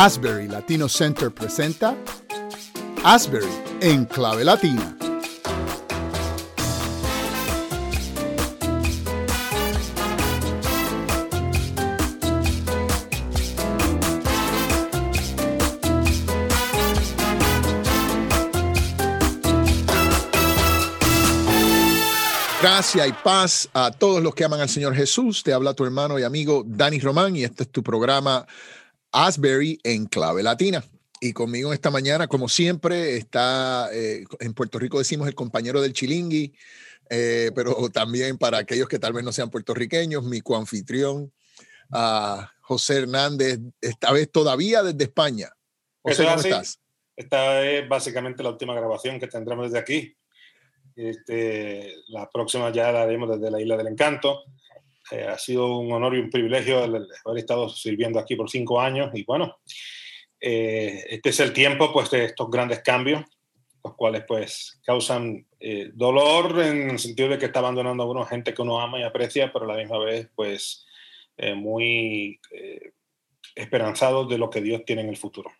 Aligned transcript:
Asbury 0.00 0.46
Latino 0.46 0.88
Center 0.88 1.28
presenta 1.32 1.96
Asbury 3.02 3.48
en 3.80 4.04
clave 4.04 4.44
latina. 4.44 4.96
Gracia 22.62 23.04
y 23.08 23.12
paz 23.24 23.68
a 23.74 23.90
todos 23.90 24.22
los 24.22 24.32
que 24.36 24.44
aman 24.44 24.60
al 24.60 24.68
Señor 24.68 24.94
Jesús. 24.94 25.42
Te 25.42 25.52
habla 25.52 25.74
tu 25.74 25.84
hermano 25.84 26.20
y 26.20 26.22
amigo 26.22 26.62
Dani 26.64 27.00
Román 27.00 27.34
y 27.34 27.42
este 27.42 27.64
es 27.64 27.70
tu 27.70 27.82
programa 27.82 28.46
Asbury 29.12 29.78
en 29.82 30.06
clave 30.06 30.42
latina. 30.42 30.84
Y 31.20 31.32
conmigo 31.32 31.72
esta 31.72 31.90
mañana, 31.90 32.28
como 32.28 32.48
siempre, 32.48 33.16
está 33.16 33.88
eh, 33.92 34.24
en 34.38 34.54
Puerto 34.54 34.78
Rico 34.78 34.98
decimos 34.98 35.26
el 35.26 35.34
compañero 35.34 35.80
del 35.80 35.92
Chilingui, 35.92 36.54
eh, 37.10 37.50
pero 37.54 37.88
también 37.90 38.38
para 38.38 38.58
aquellos 38.58 38.88
que 38.88 38.98
tal 38.98 39.12
vez 39.12 39.24
no 39.24 39.32
sean 39.32 39.50
puertorriqueños, 39.50 40.22
mi 40.22 40.40
coanfitrión, 40.40 41.32
uh, 41.90 42.42
José 42.60 42.98
Hernández, 42.98 43.58
esta 43.80 44.12
vez 44.12 44.30
todavía 44.30 44.82
desde 44.82 45.04
España. 45.04 45.48
José, 46.02 46.24
¿cómo 46.24 46.40
estás? 46.40 46.78
Esta 47.16 47.64
es 47.68 47.88
básicamente 47.88 48.44
la 48.44 48.50
última 48.50 48.74
grabación 48.74 49.18
que 49.18 49.26
tendremos 49.26 49.66
desde 49.66 49.78
aquí. 49.78 50.16
Este, 50.94 51.96
la 52.08 52.28
próxima 52.30 52.70
ya 52.70 52.92
la 52.92 53.02
haremos 53.02 53.28
desde 53.30 53.50
la 53.50 53.60
Isla 53.60 53.76
del 53.76 53.88
Encanto. 53.88 54.44
Eh, 55.10 55.24
ha 55.24 55.38
sido 55.38 55.78
un 55.78 55.92
honor 55.92 56.14
y 56.14 56.20
un 56.20 56.30
privilegio 56.30 56.78
haber 56.82 57.08
estado 57.36 57.68
sirviendo 57.68 58.18
aquí 58.18 58.36
por 58.36 58.50
cinco 58.50 58.80
años 58.80 59.10
y 59.14 59.24
bueno, 59.24 59.58
eh, 60.40 61.04
este 61.08 61.30
es 61.30 61.40
el 61.40 61.52
tiempo 61.52 61.92
pues 61.92 62.10
de 62.10 62.24
estos 62.24 62.50
grandes 62.50 62.80
cambios, 62.80 63.22
los 63.82 63.94
cuales 63.94 64.24
pues 64.26 64.80
causan 64.84 65.46
eh, 65.60 65.90
dolor 65.94 66.60
en 66.62 66.90
el 66.90 66.98
sentido 66.98 67.30
de 67.30 67.38
que 67.38 67.46
está 67.46 67.60
abandonando 67.60 68.02
a 68.02 68.10
uno 68.10 68.24
gente 68.26 68.52
que 68.52 68.62
uno 68.62 68.80
ama 68.80 69.00
y 69.00 69.02
aprecia, 69.02 69.52
pero 69.52 69.64
a 69.64 69.68
la 69.68 69.76
misma 69.76 69.98
vez 69.98 70.28
pues 70.34 70.84
muy 71.54 72.40
esperanzados 73.54 74.28
de 74.28 74.38
lo 74.38 74.50
que 74.50 74.60
Dios 74.60 74.84
tiene 74.84 75.02
en 75.02 75.08
el 75.08 75.16
futuro. 75.16 75.52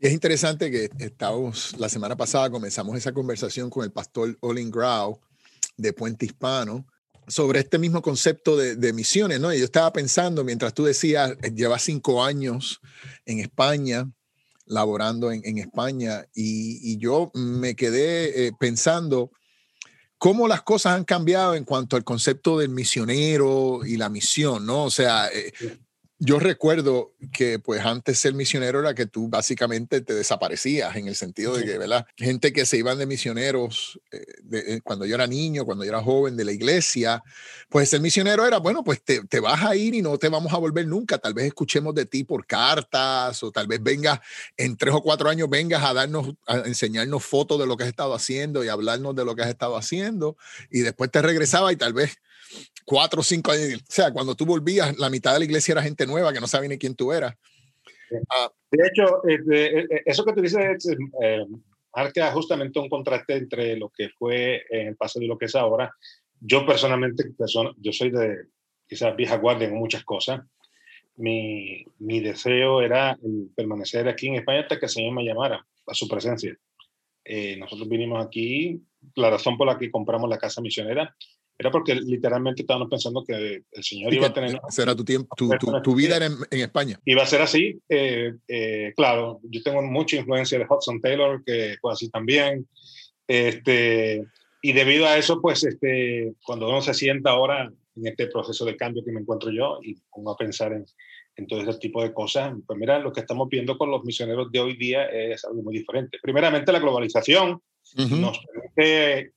Y 0.00 0.08
es 0.08 0.12
interesante 0.12 0.72
que 0.72 0.90
estamos, 0.98 1.78
la 1.78 1.88
semana 1.88 2.16
pasada 2.16 2.50
comenzamos 2.50 2.96
esa 2.96 3.12
conversación 3.12 3.70
con 3.70 3.84
el 3.84 3.92
pastor 3.92 4.36
Olin 4.40 4.72
Grau 4.72 5.20
de 5.76 5.92
Puente 5.92 6.26
Hispano, 6.26 6.84
sobre 7.26 7.60
este 7.60 7.78
mismo 7.78 8.02
concepto 8.02 8.56
de, 8.56 8.92
misiones, 8.92 9.40
¿no? 9.40 9.52
Y 9.52 9.58
yo 9.58 9.64
estaba 9.64 9.92
pensando, 9.92 10.44
mientras 10.44 10.74
tú 10.74 10.84
decías, 10.84 11.32
eh, 11.42 11.52
llevas 11.54 11.82
cinco 11.82 12.24
años 12.24 12.80
en 13.24 13.40
España, 13.40 14.10
laborando 14.66 15.30
en, 15.32 15.58
España, 15.58 16.26
y, 16.34 16.96
yo 16.98 17.30
me 17.34 17.74
quedé 17.76 18.46
eh, 18.46 18.52
pensando 18.58 19.30
cómo 20.18 20.48
las 20.48 20.62
cosas 20.62 20.94
han 20.94 21.04
cambiado 21.04 21.54
en 21.54 21.64
cuanto 21.64 21.96
al 21.96 22.04
concepto 22.04 22.58
del 22.58 22.70
misionero 22.70 23.80
y 23.84 23.96
la 23.96 24.08
misión, 24.08 24.64
¿no? 24.64 24.84
O 24.84 24.90
sea, 24.90 25.28
eh, 25.28 25.52
yo 26.24 26.38
recuerdo 26.38 27.12
que 27.34 27.58
pues 27.58 27.84
antes 27.84 28.18
ser 28.18 28.32
misionero 28.32 28.80
era 28.80 28.94
que 28.94 29.04
tú 29.04 29.28
básicamente 29.28 30.00
te 30.00 30.14
desaparecías 30.14 30.96
en 30.96 31.06
el 31.06 31.16
sentido 31.16 31.54
de 31.54 31.66
que, 31.66 31.76
¿verdad? 31.76 32.06
Gente 32.16 32.54
que 32.54 32.64
se 32.64 32.78
iban 32.78 32.96
de 32.96 33.04
misioneros 33.04 34.00
eh, 34.10 34.24
eh, 34.52 34.80
cuando 34.82 35.04
yo 35.04 35.16
era 35.16 35.26
niño, 35.26 35.66
cuando 35.66 35.84
yo 35.84 35.90
era 35.90 36.02
joven 36.02 36.34
de 36.34 36.46
la 36.46 36.52
iglesia, 36.52 37.22
pues 37.68 37.90
ser 37.90 38.00
misionero 38.00 38.46
era, 38.46 38.58
bueno, 38.58 38.82
pues 38.82 39.02
te, 39.04 39.20
te, 39.26 39.38
vas 39.38 39.62
a 39.64 39.76
ir 39.76 39.94
y 39.94 40.00
no 40.00 40.16
te 40.16 40.30
vamos 40.30 40.54
a 40.54 40.56
volver 40.56 40.86
nunca. 40.86 41.18
Tal 41.18 41.34
vez 41.34 41.44
escuchemos 41.44 41.94
de 41.94 42.06
ti 42.06 42.24
por 42.24 42.46
cartas 42.46 43.42
o 43.42 43.52
tal 43.52 43.66
vez 43.66 43.82
vengas 43.82 44.20
en 44.56 44.78
tres 44.78 44.94
o 44.94 45.02
cuatro 45.02 45.28
años, 45.28 45.50
vengas 45.50 45.84
a 45.84 45.92
darnos, 45.92 46.34
a 46.46 46.56
enseñarnos 46.60 47.22
fotos 47.22 47.60
de 47.60 47.66
lo 47.66 47.76
que 47.76 47.82
has 47.82 47.90
estado 47.90 48.14
haciendo 48.14 48.64
y 48.64 48.68
hablarnos 48.68 49.14
de 49.14 49.26
lo 49.26 49.36
que 49.36 49.42
has 49.42 49.50
estado 49.50 49.76
haciendo 49.76 50.38
y 50.70 50.80
después 50.80 51.10
te 51.10 51.20
regresaba 51.20 51.70
y 51.70 51.76
tal 51.76 51.92
vez 51.92 52.16
cuatro 52.84 53.20
o 53.20 53.24
cinco 53.24 53.52
años. 53.52 53.80
O 53.80 53.92
sea, 53.92 54.12
cuando 54.12 54.34
tú 54.34 54.46
volvías, 54.46 54.96
la 54.98 55.10
mitad 55.10 55.32
de 55.32 55.40
la 55.40 55.44
iglesia 55.44 55.72
era 55.72 55.82
gente 55.82 56.06
nueva 56.06 56.32
que 56.32 56.40
no 56.40 56.46
sabía 56.46 56.68
ni 56.68 56.78
quién 56.78 56.94
tú 56.94 57.12
eras. 57.12 57.34
Ah, 58.30 58.50
de 58.70 58.86
hecho, 58.86 59.24
este, 59.26 60.08
eso 60.08 60.24
que 60.24 60.32
tú 60.32 60.42
dices 60.42 60.86
eh, 61.22 61.44
marca 61.94 62.30
justamente 62.32 62.78
un 62.78 62.88
contraste 62.88 63.34
entre 63.34 63.76
lo 63.76 63.90
que 63.90 64.10
fue 64.10 64.64
en 64.70 64.88
el 64.88 64.96
pasado 64.96 65.24
y 65.24 65.28
lo 65.28 65.38
que 65.38 65.46
es 65.46 65.54
ahora. 65.54 65.92
Yo 66.40 66.66
personalmente, 66.66 67.24
yo 67.78 67.92
soy 67.92 68.10
de 68.10 68.46
quizás 68.86 69.16
vieja 69.16 69.36
guardia 69.38 69.68
en 69.68 69.76
muchas 69.76 70.04
cosas. 70.04 70.42
Mi, 71.16 71.84
mi 71.98 72.20
deseo 72.20 72.82
era 72.82 73.16
permanecer 73.54 74.08
aquí 74.08 74.28
en 74.28 74.36
España 74.36 74.60
hasta 74.60 74.78
que 74.78 74.86
el 74.86 74.90
Señor 74.90 75.14
me 75.14 75.24
llamara 75.24 75.64
a 75.86 75.94
su 75.94 76.08
presencia. 76.08 76.56
Eh, 77.24 77.56
nosotros 77.56 77.88
vinimos 77.88 78.24
aquí, 78.24 78.82
la 79.14 79.30
razón 79.30 79.56
por 79.56 79.66
la 79.66 79.78
que 79.78 79.90
compramos 79.90 80.28
la 80.28 80.38
casa 80.38 80.60
misionera 80.60 81.14
era 81.56 81.70
porque 81.70 81.94
literalmente 81.94 82.62
estábamos 82.62 82.88
pensando 82.90 83.24
que 83.24 83.62
el 83.70 83.84
Señor 83.84 84.12
iba 84.12 84.26
a 84.26 84.32
tener... 84.32 84.60
Será 84.70 84.94
tu, 84.96 85.04
tiempo, 85.04 85.34
tu, 85.36 85.50
tu, 85.82 85.94
vida 85.94 86.16
en, 86.16 86.32
en, 86.50 86.60
España. 86.60 86.98
Iba 87.04 87.22
a 87.22 87.26
ser 87.26 87.42
así. 87.42 87.78
Eh, 87.88 88.32
eh, 88.48 88.92
claro, 88.96 89.40
yo 89.44 89.62
tengo 89.62 89.80
mucha 89.82 90.16
influencia 90.16 90.58
de 90.58 90.66
Hudson 90.68 91.00
Taylor, 91.00 91.42
que 91.44 91.76
fue 91.80 91.92
así 91.92 92.10
también. 92.10 92.66
Este, 93.28 94.24
y 94.62 94.72
debido 94.72 95.06
a 95.06 95.16
eso, 95.16 95.40
pues 95.40 95.62
este, 95.62 96.34
cuando 96.44 96.68
uno 96.68 96.82
se 96.82 96.92
sienta 96.92 97.30
ahora 97.30 97.72
en 97.96 98.06
este 98.06 98.26
proceso 98.26 98.64
de 98.64 98.76
cambio 98.76 99.04
que 99.04 99.12
me 99.12 99.20
encuentro 99.20 99.50
yo 99.52 99.78
y 99.80 99.94
pongo 100.10 100.32
a 100.32 100.36
pensar 100.36 100.72
en, 100.72 100.84
en 101.36 101.46
todo 101.46 101.62
ese 101.62 101.78
tipo 101.78 102.02
de 102.02 102.12
cosas, 102.12 102.52
pues 102.66 102.78
mira, 102.78 102.98
lo 102.98 103.12
que 103.12 103.20
estamos 103.20 103.48
viendo 103.48 103.78
con 103.78 103.90
los 103.90 104.04
misioneros 104.04 104.50
de 104.50 104.58
hoy 104.58 104.76
día 104.76 105.06
es 105.06 105.44
algo 105.44 105.62
muy 105.62 105.78
diferente. 105.78 106.18
Primeramente, 106.20 106.72
la 106.72 106.80
globalización 106.80 107.60
nos 107.96 108.40
permite 108.40 109.32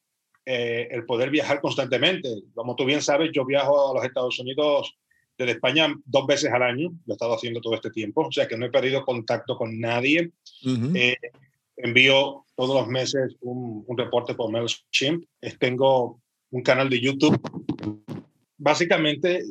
eh, 0.49 0.87
el 0.91 1.05
poder 1.05 1.29
viajar 1.29 1.59
constantemente. 1.59 2.29
Como 2.55 2.73
tú 2.77 2.85
bien 2.85 3.01
sabes, 3.01 3.31
yo 3.33 3.43
viajo 3.43 3.91
a 3.91 3.95
los 3.95 4.05
Estados 4.05 4.39
Unidos 4.39 4.97
desde 5.37 5.51
España 5.51 5.93
dos 6.05 6.25
veces 6.25 6.53
al 6.53 6.63
año, 6.63 6.93
lo 7.05 7.13
he 7.13 7.15
estado 7.15 7.35
haciendo 7.35 7.59
todo 7.59 7.75
este 7.75 7.91
tiempo, 7.91 8.25
o 8.25 8.31
sea 8.31 8.47
que 8.47 8.55
no 8.55 8.65
he 8.65 8.69
perdido 8.69 9.03
contacto 9.03 9.57
con 9.57 9.77
nadie. 9.77 10.31
Eh, 10.95 11.17
envío 11.75 12.45
todos 12.55 12.79
los 12.79 12.87
meses 12.87 13.35
un, 13.41 13.83
un 13.85 13.97
reporte 13.97 14.35
por 14.35 14.49
MailChimp. 14.49 15.25
Tengo 15.59 16.21
un 16.51 16.61
canal 16.63 16.89
de 16.89 17.01
YouTube. 17.01 17.37
Básicamente, 18.57 19.43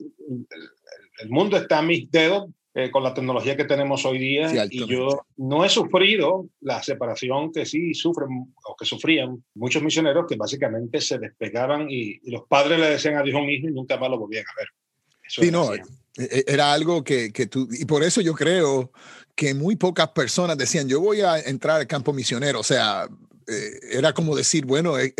el 1.19 1.29
mundo 1.29 1.59
está 1.59 1.81
a 1.81 1.83
mis 1.83 2.11
dedos 2.11 2.49
eh, 2.79 2.91
con 2.91 3.03
la 3.03 3.15
tecnología 3.15 3.57
que 3.57 3.65
tenemos 3.65 4.05
hoy 4.05 4.19
día 4.19 4.67
y 4.69 4.87
yo 4.87 5.25
no 5.39 5.65
he 5.65 5.69
sufrido 5.71 6.47
la 6.61 6.83
separación 6.83 7.51
que 7.51 7.65
sí 7.65 7.95
sufren 7.95 8.55
o 8.67 8.77
que 8.77 8.85
sufrían 8.85 9.43
muchos 9.55 9.83
misioneros 9.83 10.27
que 10.29 10.37
básicamente 10.37 11.01
se 11.01 11.19
despegaban 11.19 11.87
y, 11.89 12.21
los 12.31 12.43
padres 12.47 12.79
le 12.79 12.91
decían 12.91 13.17
adiós 13.17 13.37
a 13.37 13.39
un 13.39 13.49
hijo 13.49 13.69
y 13.69 13.73
nunca 13.73 13.97
más 13.97 14.11
lo 14.11 14.19
volvían 14.19 14.45
a 14.45 14.61
ver. 14.61 14.69
sí, 15.27 15.51
no, 15.51 15.73
e, 15.73 15.81
e, 16.19 16.45
era 16.47 16.75
algo 16.75 17.03
que, 17.03 17.33
que 17.33 17.47
tú, 17.47 17.67
y 17.73 17.87
por 17.87 18.03
eso 18.03 18.21
yo 18.21 18.35
creo 18.35 18.93
que 19.35 19.55
muy 19.55 19.77
pocas 19.77 20.09
personas 20.09 20.59
decían, 20.59 20.87
yo 20.87 21.01
voy 21.01 21.23
a 21.23 21.39
entrar 21.39 21.81
al 21.81 21.87
campo 21.87 22.13
misionero, 22.13 22.61
o 22.61 22.63
sea, 22.63 23.09
eh, 23.47 23.81
era 23.93 24.13
como 24.13 24.37
decir, 24.37 24.67
bueno, 24.67 24.99
eh, 24.99 25.15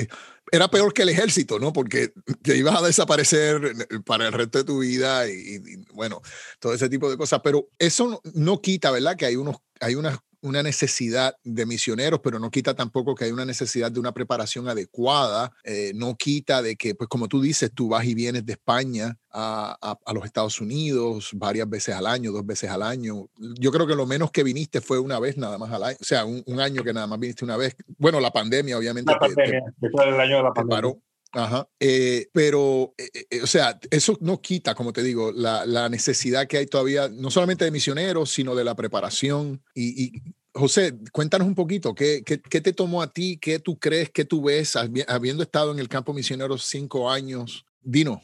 era 0.53 0.69
peor 0.69 0.93
que 0.93 1.03
el 1.03 1.09
ejército, 1.09 1.59
¿no? 1.59 1.73
Porque 1.73 2.13
te 2.43 2.57
ibas 2.57 2.77
a 2.77 2.87
desaparecer 2.87 3.89
para 4.05 4.27
el 4.27 4.33
resto 4.33 4.59
de 4.59 4.65
tu 4.65 4.79
vida 4.81 5.29
y, 5.29 5.85
bueno, 5.93 6.23
todo 6.61 6.75
ese 6.75 6.89
tipo 6.89 7.11
de 7.11 7.17
cosas. 7.17 7.41
Pero 7.43 7.69
eso 7.79 8.21
no, 8.35 8.61
quita, 8.61 8.91
¿verdad? 8.91 9.17
Que 9.17 9.27
hay, 9.27 9.37
unos, 9.37 9.57
hay 9.81 9.95
unas 9.95 10.19
una 10.47 10.63
necesidad 10.63 11.37
de 11.43 11.67
misioneros, 11.67 12.21
pero 12.23 12.39
no 12.39 12.51
quita 12.51 12.75
tampoco 12.75 13.15
que 13.15 13.25
hay 13.25 13.33
una 13.33 13.45
necesidad 13.45 13.91
de 13.91 13.99
una 13.99 14.13
preparación 14.13 14.69
adecuada, 14.69 15.53
eh, 15.65 15.93
no 15.95 16.17
quita 16.17 16.63
de 16.63 16.77
que, 16.77 16.95
pues 16.95 17.09
como 17.09 17.27
tú 17.27 17.41
dices, 17.41 17.73
tú 17.75 17.89
vas 17.89 18.05
y 18.05 18.15
vienes 18.15 18.47
de 18.47 18.53
España 18.53 19.19
a, 19.31 19.77
a, 20.05 20.13
los 20.15 20.25
Estados 20.25 20.61
Unidos 20.61 21.31
varias 21.35 21.69
veces 21.69 21.95
al 21.95 22.07
año, 22.07 22.31
dos 22.33 22.47
veces 22.47 22.71
al 22.71 22.83
año. 22.83 23.29
Yo 23.59 23.73
creo 23.73 23.87
que 23.87 23.97
lo 23.97 24.07
menos 24.07 24.31
que 24.31 24.45
viniste 24.45 24.81
fue 24.81 24.99
una 24.99 25.19
vez 25.19 25.37
nada 25.37 25.59
más 25.59 25.73
al 25.73 25.83
año, 25.83 25.97
o 26.01 26.05
sea, 26.05 26.25
un, 26.25 26.61
año 26.61 26.85
que 26.85 26.93
nada 26.93 27.07
más 27.07 27.19
viniste 27.19 27.45
una 27.45 27.57
vez. 27.57 27.77
Bueno, 27.99 28.21
la 28.21 28.31
pandemia, 28.31 28.79
obviamente. 28.79 29.13
La 29.13 29.19
pandemia, 29.19 29.63
después 29.79 30.07
del 30.07 30.21
año 30.21 30.37
de 30.37 30.43
la 30.43 30.53
pandemia. 30.55 30.97
Ajá. 31.33 31.69
Eh, 31.81 32.29
pero, 32.33 32.95
eh, 32.97 33.27
eh, 33.31 33.43
o 33.43 33.47
sea, 33.47 33.79
eso 33.91 34.17
no 34.21 34.41
quita, 34.41 34.75
como 34.75 34.93
te 34.93 35.03
digo, 35.03 35.33
la, 35.33 35.67
la, 35.67 35.89
necesidad 35.91 36.47
que 36.47 36.57
hay 36.57 36.67
todavía, 36.67 37.09
no 37.09 37.31
solamente 37.31 37.65
de 37.65 37.71
misioneros, 37.71 38.31
sino 38.31 38.55
de 38.55 38.65
la 38.65 38.75
preparación. 38.75 39.63
Y, 39.75 40.05
y 40.05 40.23
José, 40.57 40.95
cuéntanos 41.13 41.47
un 41.47 41.55
poquito, 41.55 41.95
¿qué, 41.95 42.23
¿qué, 42.25 42.41
qué, 42.41 42.61
te 42.61 42.73
tomó 42.73 43.03
a 43.03 43.13
ti? 43.13 43.39
¿Qué 43.41 43.59
tú 43.59 43.79
crees? 43.79 44.11
¿Qué 44.11 44.25
tú 44.25 44.43
ves 44.43 44.75
habiendo 44.77 45.43
estado 45.43 45.73
en 45.73 45.79
el 45.79 45.89
campo 45.89 46.13
misionero 46.13 46.57
cinco 46.59 47.11
años? 47.11 47.67
Dino. 47.83 48.21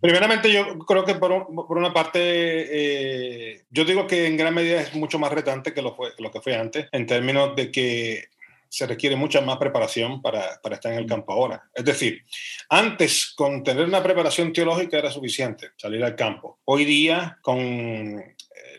Primeramente, 0.00 0.52
yo 0.52 0.80
creo 0.80 1.04
que 1.04 1.14
por, 1.14 1.46
por 1.54 1.78
una 1.78 1.94
parte, 1.94 3.64
yo 3.70 3.84
digo 3.84 4.08
que 4.08 4.26
en 4.26 4.36
gran 4.36 4.52
medida 4.52 4.80
es 4.80 4.94
mucho 4.94 5.20
más 5.20 5.30
retante 5.30 5.72
que 5.72 5.80
lo, 5.80 5.94
fue, 5.94 6.10
lo 6.18 6.32
que 6.32 6.40
fue 6.40 6.56
antes, 6.56 6.88
en 6.90 7.06
términos 7.06 7.54
de 7.54 7.70
que 7.70 8.24
se 8.68 8.86
requiere 8.86 9.14
mucha 9.14 9.40
más 9.42 9.58
preparación 9.58 10.20
para, 10.20 10.58
para, 10.60 10.74
estar 10.74 10.92
en 10.92 10.98
el 10.98 11.06
campo 11.06 11.32
ahora. 11.32 11.62
Es 11.74 11.84
decir, 11.84 12.24
antes 12.70 13.32
con 13.36 13.62
tener 13.62 13.84
una 13.84 14.02
preparación 14.02 14.52
teológica 14.52 14.98
era 14.98 15.10
suficiente 15.10 15.70
salir 15.76 16.02
al 16.02 16.16
campo. 16.16 16.58
Hoy 16.64 16.84
día, 16.84 17.38
con 17.42 17.58
eh, 17.58 18.34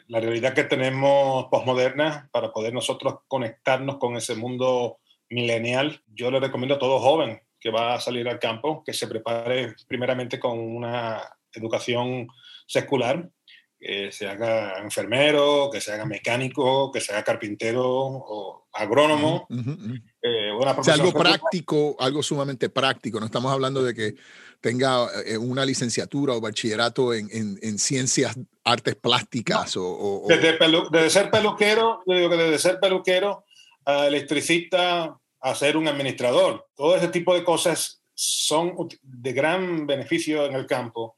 la 0.07 0.19
realidad 0.19 0.53
que 0.53 0.63
tenemos 0.63 1.45
posmoderna 1.45 2.29
para 2.31 2.51
poder 2.51 2.73
nosotros 2.73 3.19
conectarnos 3.27 3.97
con 3.97 4.15
ese 4.15 4.35
mundo 4.35 4.99
milenial, 5.29 6.01
yo 6.07 6.29
le 6.31 6.39
recomiendo 6.39 6.75
a 6.75 6.79
todo 6.79 6.99
joven 6.99 7.41
que 7.59 7.71
va 7.71 7.95
a 7.95 7.99
salir 7.99 8.27
al 8.27 8.39
campo 8.39 8.83
que 8.85 8.93
se 8.93 9.07
prepare 9.07 9.75
primeramente 9.87 10.39
con 10.39 10.59
una 10.59 11.21
educación 11.53 12.27
secular, 12.67 13.29
que 13.83 14.11
se 14.13 14.27
haga 14.27 14.77
enfermero, 14.79 15.69
que 15.69 15.81
se 15.81 15.91
haga 15.91 16.05
mecánico, 16.05 16.89
que 16.91 17.01
se 17.01 17.11
haga 17.11 17.23
carpintero 17.23 17.83
o 17.85 18.67
agrónomo. 18.71 19.45
Eh, 20.21 20.51
o 20.51 20.83
sea, 20.83 20.93
algo 20.93 21.11
práctico, 21.11 21.97
algo 21.99 22.23
sumamente 22.23 22.69
práctico. 22.69 23.19
No 23.19 23.25
estamos 23.25 23.51
hablando 23.51 23.83
de 23.83 23.93
que 23.93 24.15
tenga 24.61 25.07
eh, 25.25 25.37
una 25.37 25.65
licenciatura 25.65 26.33
o 26.33 26.39
bachillerato 26.39 27.13
en, 27.13 27.27
en, 27.31 27.77
ciencias, 27.77 28.39
artes 28.63 28.95
plásticas 28.95 29.75
o, 29.75 30.25
Desde, 30.29 31.09
ser 31.09 31.29
peluquero, 31.29 32.01
digo 32.05 32.29
que 32.29 32.37
desde 32.37 32.59
ser 32.59 32.79
peluquero 32.79 33.43
a 33.85 34.07
electricista 34.07 35.19
a 35.41 35.55
ser 35.55 35.75
un 35.75 35.89
administrador. 35.89 36.67
Todo 36.73 36.95
ese 36.95 37.09
tipo 37.09 37.35
de 37.35 37.43
cosas 37.43 38.01
son 38.13 38.75
de 39.01 39.33
gran 39.33 39.85
beneficio 39.85 40.45
en 40.45 40.53
el 40.53 40.65
campo 40.65 41.15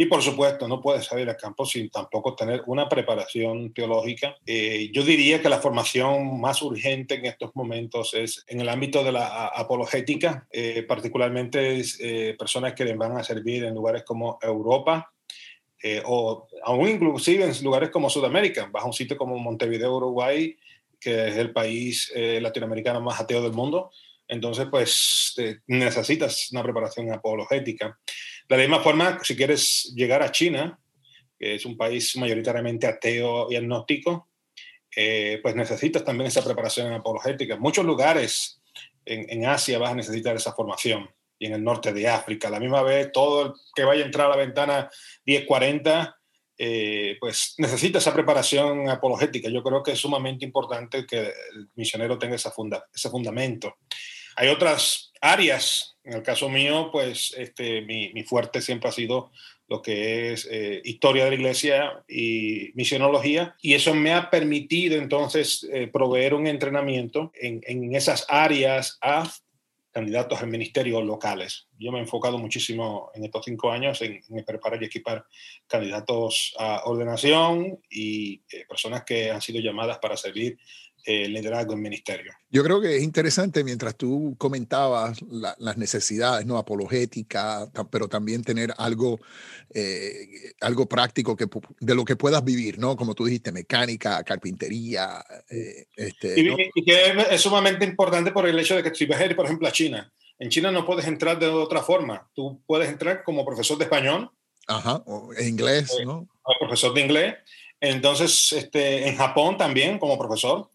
y 0.00 0.06
por 0.06 0.22
supuesto, 0.22 0.68
no 0.68 0.80
puedes 0.80 1.06
salir 1.06 1.28
al 1.28 1.36
campo 1.36 1.66
sin 1.66 1.90
tampoco 1.90 2.36
tener 2.36 2.62
una 2.66 2.88
preparación 2.88 3.74
teológica. 3.74 4.36
Eh, 4.46 4.92
yo 4.92 5.02
diría 5.02 5.42
que 5.42 5.48
la 5.48 5.58
formación 5.58 6.40
más 6.40 6.62
urgente 6.62 7.16
en 7.16 7.26
estos 7.26 7.50
momentos 7.56 8.14
es 8.14 8.44
en 8.46 8.60
el 8.60 8.68
ámbito 8.68 9.02
de 9.02 9.10
la 9.10 9.48
apologética, 9.48 10.46
eh, 10.52 10.84
particularmente 10.84 11.82
eh, 11.98 12.36
personas 12.38 12.74
que 12.74 12.94
van 12.94 13.16
a 13.16 13.24
servir 13.24 13.64
en 13.64 13.74
lugares 13.74 14.04
como 14.04 14.38
Europa, 14.40 15.12
o 16.04 16.46
aún 16.62 16.88
inclusive 16.88 17.44
en 17.44 17.64
lugares 17.64 17.90
como 17.90 18.08
Sudamérica, 18.08 18.68
bajo 18.70 18.86
un 18.86 18.92
sitio 18.92 19.16
como 19.16 19.36
Montevideo, 19.36 19.96
Uruguay, 19.96 20.56
que 21.00 21.28
es 21.28 21.36
el 21.36 21.52
país 21.52 22.12
latinoamericano 22.14 23.00
más 23.00 23.20
ateo 23.20 23.42
del 23.42 23.52
mundo. 23.52 23.90
Entonces, 24.28 24.68
pues 24.70 25.34
necesitas 25.66 26.50
una 26.52 26.62
preparación 26.62 27.12
apologética. 27.12 27.98
De 28.48 28.56
la 28.56 28.62
misma 28.62 28.80
forma, 28.80 29.18
si 29.22 29.36
quieres 29.36 29.92
llegar 29.94 30.22
a 30.22 30.32
China, 30.32 30.78
que 31.38 31.56
es 31.56 31.66
un 31.66 31.76
país 31.76 32.16
mayoritariamente 32.16 32.86
ateo 32.86 33.50
y 33.50 33.56
agnóstico, 33.56 34.28
eh, 34.96 35.38
pues 35.42 35.54
necesitas 35.54 36.04
también 36.04 36.28
esa 36.28 36.42
preparación 36.42 36.92
apologética. 36.92 37.56
Muchos 37.56 37.84
lugares 37.84 38.60
en, 39.04 39.46
Asia 39.46 39.78
vas 39.78 39.92
a 39.92 39.96
necesitar 39.96 40.36
esa 40.36 40.52
formación 40.52 41.08
y 41.38 41.46
en 41.46 41.54
el 41.54 41.64
norte 41.64 41.92
de 41.92 42.08
África. 42.08 42.50
La 42.50 42.60
misma 42.60 42.82
vez, 42.82 43.10
todo 43.12 43.46
el 43.46 43.52
que 43.74 43.84
vaya 43.84 44.02
a 44.02 44.06
entrar 44.06 44.26
a 44.26 44.30
la 44.30 44.36
ventana 44.36 44.90
1040, 45.24 46.18
eh, 46.58 47.16
pues 47.20 47.54
necesita 47.58 47.98
esa 47.98 48.12
preparación 48.12 48.88
apologética. 48.88 49.48
Yo 49.48 49.62
creo 49.62 49.82
que 49.82 49.92
es 49.92 49.98
sumamente 49.98 50.44
importante 50.44 51.06
que 51.06 51.18
el 51.20 51.68
misionero 51.76 52.18
tenga 52.18 52.34
esa 52.34 52.50
funda, 52.50 52.86
ese 52.92 53.08
fundamento. 53.08 53.76
Hay 54.36 54.48
otras 54.48 55.12
áreas, 55.20 55.96
en 56.08 56.14
el 56.14 56.22
caso 56.22 56.48
mío, 56.48 56.88
pues 56.90 57.34
este, 57.36 57.82
mi, 57.82 58.12
mi 58.14 58.22
fuerte 58.22 58.62
siempre 58.62 58.88
ha 58.88 58.92
sido 58.92 59.30
lo 59.68 59.82
que 59.82 60.32
es 60.32 60.48
eh, 60.50 60.80
historia 60.82 61.24
de 61.24 61.30
la 61.30 61.36
iglesia 61.36 62.02
y 62.08 62.70
misionología, 62.74 63.56
y 63.60 63.74
eso 63.74 63.94
me 63.94 64.14
ha 64.14 64.30
permitido 64.30 64.96
entonces 64.96 65.68
eh, 65.70 65.86
proveer 65.86 66.32
un 66.32 66.46
entrenamiento 66.46 67.30
en, 67.34 67.60
en, 67.66 67.94
esas 67.94 68.24
áreas 68.30 68.98
a 69.02 69.30
candidatos 69.90 70.40
al 70.40 70.48
ministerio 70.48 71.02
locales. 71.02 71.66
Yo 71.78 71.92
me 71.92 71.98
he 71.98 72.02
enfocado 72.02 72.38
muchísimo 72.38 73.10
en 73.14 73.24
estos 73.24 73.44
cinco 73.44 73.70
años 73.70 74.00
en, 74.00 74.22
preparar 74.46 74.82
y 74.82 74.86
equipar 74.86 75.26
candidatos 75.66 76.54
a 76.58 76.84
ordenación 76.86 77.80
y 77.90 78.40
eh, 78.50 78.64
personas 78.66 79.04
que 79.04 79.30
han 79.30 79.42
sido 79.42 79.60
llamadas 79.60 79.98
para 79.98 80.16
servir 80.16 80.58
el 81.08 81.32
liderazgo 81.32 81.72
en 81.72 81.80
ministerio. 81.80 82.32
Yo 82.50 82.62
creo 82.62 82.82
que 82.82 82.96
es 82.96 83.02
interesante 83.02 83.64
mientras 83.64 83.96
tú 83.96 84.34
comentabas 84.36 85.22
las 85.22 85.76
necesidades 85.78 86.44
no 86.44 86.58
apologética, 86.58 87.66
pero 87.90 88.08
también 88.08 88.44
tener 88.44 88.74
algo, 88.76 89.18
eh, 89.72 90.52
algo 90.60 90.86
práctico 90.86 91.34
que, 91.34 91.46
de 91.80 91.94
lo 91.94 92.04
que 92.04 92.16
puedas 92.16 92.44
vivir, 92.44 92.78
¿no? 92.78 92.94
Como 92.94 93.14
tú 93.14 93.24
dijiste, 93.24 93.52
mecánica, 93.52 94.22
carpintería. 94.22 95.24
Eh, 95.48 95.86
este, 95.96 96.40
y, 96.40 96.84
que 96.84 97.14
es, 97.30 97.40
sumamente 97.40 97.86
importante 97.86 98.30
por 98.30 98.46
el 98.46 98.58
hecho 98.58 98.76
de 98.76 98.82
que 98.82 98.94
si 98.94 99.06
vas 99.06 99.20
a 99.20 99.24
ir, 99.24 99.34
por 99.34 99.46
ejemplo, 99.46 99.66
a 99.66 99.72
China, 99.72 100.12
en 100.38 100.50
China 100.50 100.70
no 100.70 100.84
puedes 100.84 101.06
entrar 101.06 101.38
de 101.38 101.46
otra 101.48 101.82
forma. 101.82 102.28
Tú 102.34 102.62
puedes 102.66 102.88
entrar 102.90 103.24
como 103.24 103.46
profesor 103.46 103.78
de 103.78 103.84
español. 103.84 104.30
Ajá, 104.66 105.02
o 105.06 105.32
inglés, 105.40 105.96
eh, 105.98 106.04
¿no? 106.04 106.28
profesor 106.60 106.92
de 106.92 107.00
inglés. 107.00 107.34
Entonces, 107.80 108.52
este, 108.52 109.08
en 109.08 109.16
Japón 109.16 109.56
también 109.56 109.98
como 109.98 110.18
profesor 110.18 110.70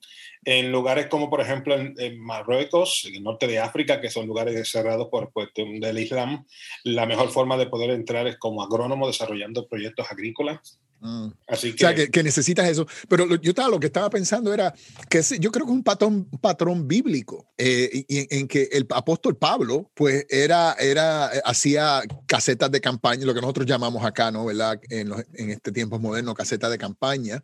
en 0.45 0.71
lugares 0.71 1.07
como 1.07 1.29
por 1.29 1.41
ejemplo 1.41 1.75
en, 1.75 2.19
Marruecos, 2.19 3.05
en 3.05 3.15
el 3.15 3.23
norte 3.23 3.47
de 3.47 3.59
África, 3.59 4.01
que 4.01 4.09
son 4.09 4.27
lugares 4.27 4.69
cerrados 4.69 5.07
por 5.09 5.31
cuestión 5.31 5.79
del 5.79 5.99
Islam, 5.99 6.45
la 6.83 7.05
mejor 7.05 7.29
forma 7.29 7.57
de 7.57 7.67
poder 7.67 7.91
entrar 7.91 8.27
es 8.27 8.37
como 8.37 8.63
agrónomo 8.63 9.07
desarrollando 9.07 9.67
proyectos 9.67 10.09
agrícolas. 10.09 10.79
Mm. 10.99 11.27
Así 11.47 11.75
que, 11.75 11.85
o 11.85 11.89
sea, 11.93 12.07
que, 12.09 12.23
necesitas 12.23 12.69
eso. 12.69 12.87
Pero 13.09 13.27
yo 13.35 13.49
estaba, 13.49 13.67
lo 13.67 13.79
que 13.79 13.87
estaba 13.87 14.09
pensando 14.09 14.53
era 14.53 14.73
que 15.09 15.21
yo 15.37 15.51
creo 15.51 15.65
que 15.65 15.71
es 15.71 15.77
un 15.77 15.83
patrón, 15.83 16.29
patrón 16.39 16.87
bíblico 16.87 17.51
eh, 17.57 18.05
en, 18.07 18.47
que 18.47 18.69
el 18.71 18.87
apóstol 18.89 19.35
Pablo, 19.35 19.91
pues 19.93 20.25
era, 20.29 20.73
era, 20.79 21.25
hacía 21.43 22.01
casetas 22.25 22.71
de 22.71 22.79
campaña, 22.79 23.25
lo 23.25 23.33
que 23.33 23.41
nosotros 23.41 23.65
llamamos 23.65 24.05
acá, 24.05 24.31
¿no? 24.31 24.45
¿Verdad? 24.45 24.79
En, 24.89 25.11
en 25.33 25.49
este 25.49 25.73
tiempo 25.73 25.99
moderno, 25.99 26.33
casetas 26.33 26.71
de 26.71 26.77
campaña 26.77 27.43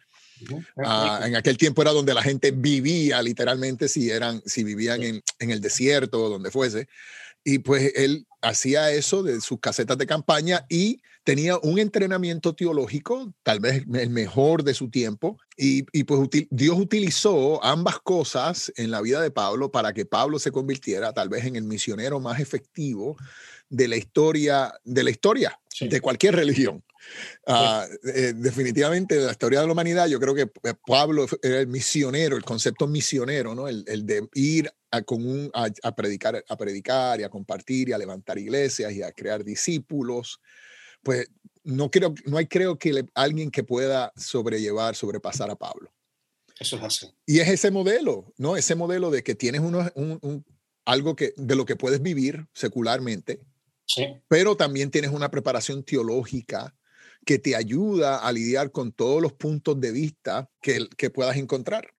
Ah, 0.83 1.21
en 1.25 1.35
aquel 1.35 1.57
tiempo 1.57 1.81
era 1.81 1.91
donde 1.91 2.13
la 2.13 2.21
gente 2.21 2.51
vivía 2.51 3.21
literalmente 3.21 3.87
si, 3.87 4.09
eran, 4.09 4.41
si 4.45 4.63
vivían 4.63 5.03
en, 5.03 5.21
en 5.39 5.51
el 5.51 5.61
desierto 5.61 6.23
o 6.23 6.29
donde 6.29 6.51
fuese. 6.51 6.87
Y 7.43 7.59
pues 7.59 7.93
él 7.95 8.27
hacía 8.41 8.91
eso 8.91 9.23
de 9.23 9.41
sus 9.41 9.59
casetas 9.59 9.97
de 9.97 10.05
campaña 10.05 10.65
y 10.69 11.01
tenía 11.23 11.57
un 11.59 11.79
entrenamiento 11.79 12.53
teológico, 12.53 13.33
tal 13.43 13.59
vez 13.59 13.83
el 13.93 14.09
mejor 14.09 14.63
de 14.63 14.73
su 14.73 14.89
tiempo, 14.89 15.37
y, 15.57 15.85
y 15.91 16.03
pues 16.03 16.27
Dios 16.49 16.77
utilizó 16.77 17.63
ambas 17.63 17.99
cosas 17.99 18.71
en 18.77 18.91
la 18.91 19.01
vida 19.01 19.21
de 19.21 19.31
Pablo 19.31 19.71
para 19.71 19.93
que 19.93 20.05
Pablo 20.05 20.39
se 20.39 20.51
convirtiera 20.51 21.13
tal 21.13 21.29
vez 21.29 21.45
en 21.45 21.55
el 21.55 21.63
misionero 21.63 22.19
más 22.19 22.39
efectivo 22.39 23.17
de 23.69 23.87
la 23.87 23.97
historia, 23.97 24.73
de 24.83 25.03
la 25.03 25.11
historia, 25.11 25.59
de 25.79 26.01
cualquier 26.01 26.35
religión. 26.35 26.83
Ah, 27.47 27.87
eh, 28.03 28.33
definitivamente 28.35 29.15
de 29.15 29.25
la 29.25 29.31
historia 29.31 29.61
de 29.61 29.67
la 29.67 29.73
humanidad, 29.73 30.07
yo 30.07 30.19
creo 30.19 30.35
que 30.35 30.51
eh, 30.63 30.73
Pablo 30.85 31.25
era 31.41 31.59
el 31.59 31.67
misionero, 31.67 32.37
el 32.37 32.43
concepto 32.43 32.87
misionero, 32.87 33.55
¿no? 33.55 33.67
El, 33.67 33.83
el 33.87 34.05
de 34.05 34.27
ir 34.33 34.71
a, 34.91 35.01
con 35.01 35.25
un, 35.25 35.51
a, 35.53 35.95
predicar, 35.95 36.43
a 36.47 36.57
predicar 36.57 37.19
y 37.19 37.23
a 37.23 37.29
compartir 37.29 37.89
y 37.89 37.93
a 37.93 37.97
levantar 37.97 38.37
iglesias 38.37 38.91
y 38.93 39.03
a 39.03 39.11
crear 39.11 39.43
discípulos. 39.43 40.39
Pues 41.03 41.27
no, 41.63 41.89
creo, 41.89 42.13
no 42.25 42.37
hay 42.37 42.47
creo 42.47 42.77
que 42.77 43.05
alguien 43.13 43.51
que 43.51 43.63
pueda 43.63 44.11
sobrellevar, 44.15 44.95
sobrepasar 44.95 45.49
a 45.49 45.55
Pablo. 45.55 45.93
Eso 46.59 46.75
es 46.75 46.83
así. 46.83 47.07
Y 47.25 47.39
es 47.39 47.47
ese 47.47 47.71
modelo, 47.71 48.33
¿no? 48.37 48.57
Ese 48.57 48.75
modelo 48.75 49.11
de 49.11 49.23
que 49.23 49.35
tienes 49.35 49.61
uno, 49.61 49.89
un, 49.95 50.45
algo 50.85 51.15
que, 51.15 51.33
de 51.37 51.55
lo 51.55 51.65
que 51.65 51.75
puedes 51.75 52.01
vivir 52.01 52.47
secularmente, 52.53 53.39
sí. 53.85 54.07
pero 54.27 54.57
también 54.57 54.91
tienes 54.91 55.11
una 55.11 55.31
preparación 55.31 55.83
teológica 55.83 56.75
que 57.29 57.37
te 57.37 57.55
ayuda 57.55 58.17
a 58.17 58.31
lidiar 58.31 58.71
con 58.71 58.91
todos 58.91 59.21
los 59.21 59.33
puntos 59.33 59.79
de 59.79 59.91
vista 59.91 60.49
que, 60.63 60.87
que 60.97 61.11
puedas 61.11 61.37
encontrar. 61.37 61.93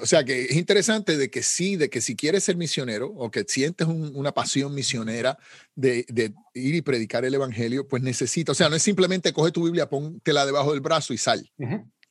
O, 0.00 0.06
sea, 0.06 0.24
que 0.24 0.44
es 0.44 0.56
interesante 0.56 1.18
de 1.18 1.28
que 1.28 1.42
sí, 1.42 1.76
de 1.76 1.90
que 1.90 2.00
si 2.00 2.16
quieres 2.16 2.44
ser 2.44 2.56
misionero 2.56 3.08
o 3.08 3.30
que 3.30 3.44
sientes 3.46 3.86
una 3.86 4.32
pasión 4.32 4.74
misionera 4.74 5.36
de, 5.74 6.06
de, 6.08 6.32
ir 6.54 6.74
y 6.74 6.80
predicar 6.80 7.26
el 7.26 7.34
evangelio, 7.34 7.86
pues 7.86 8.02
necesitas, 8.02 8.52
o 8.52 8.56
sea, 8.56 8.70
no 8.70 8.76
es 8.76 8.82
simplemente 8.82 9.34
coge 9.34 9.52
tu 9.52 9.64
Biblia, 9.64 9.90
póntela 9.90 10.46
debajo 10.46 10.72
del 10.72 10.80
brazo 10.80 11.12
y 11.12 11.18
sal. 11.18 11.46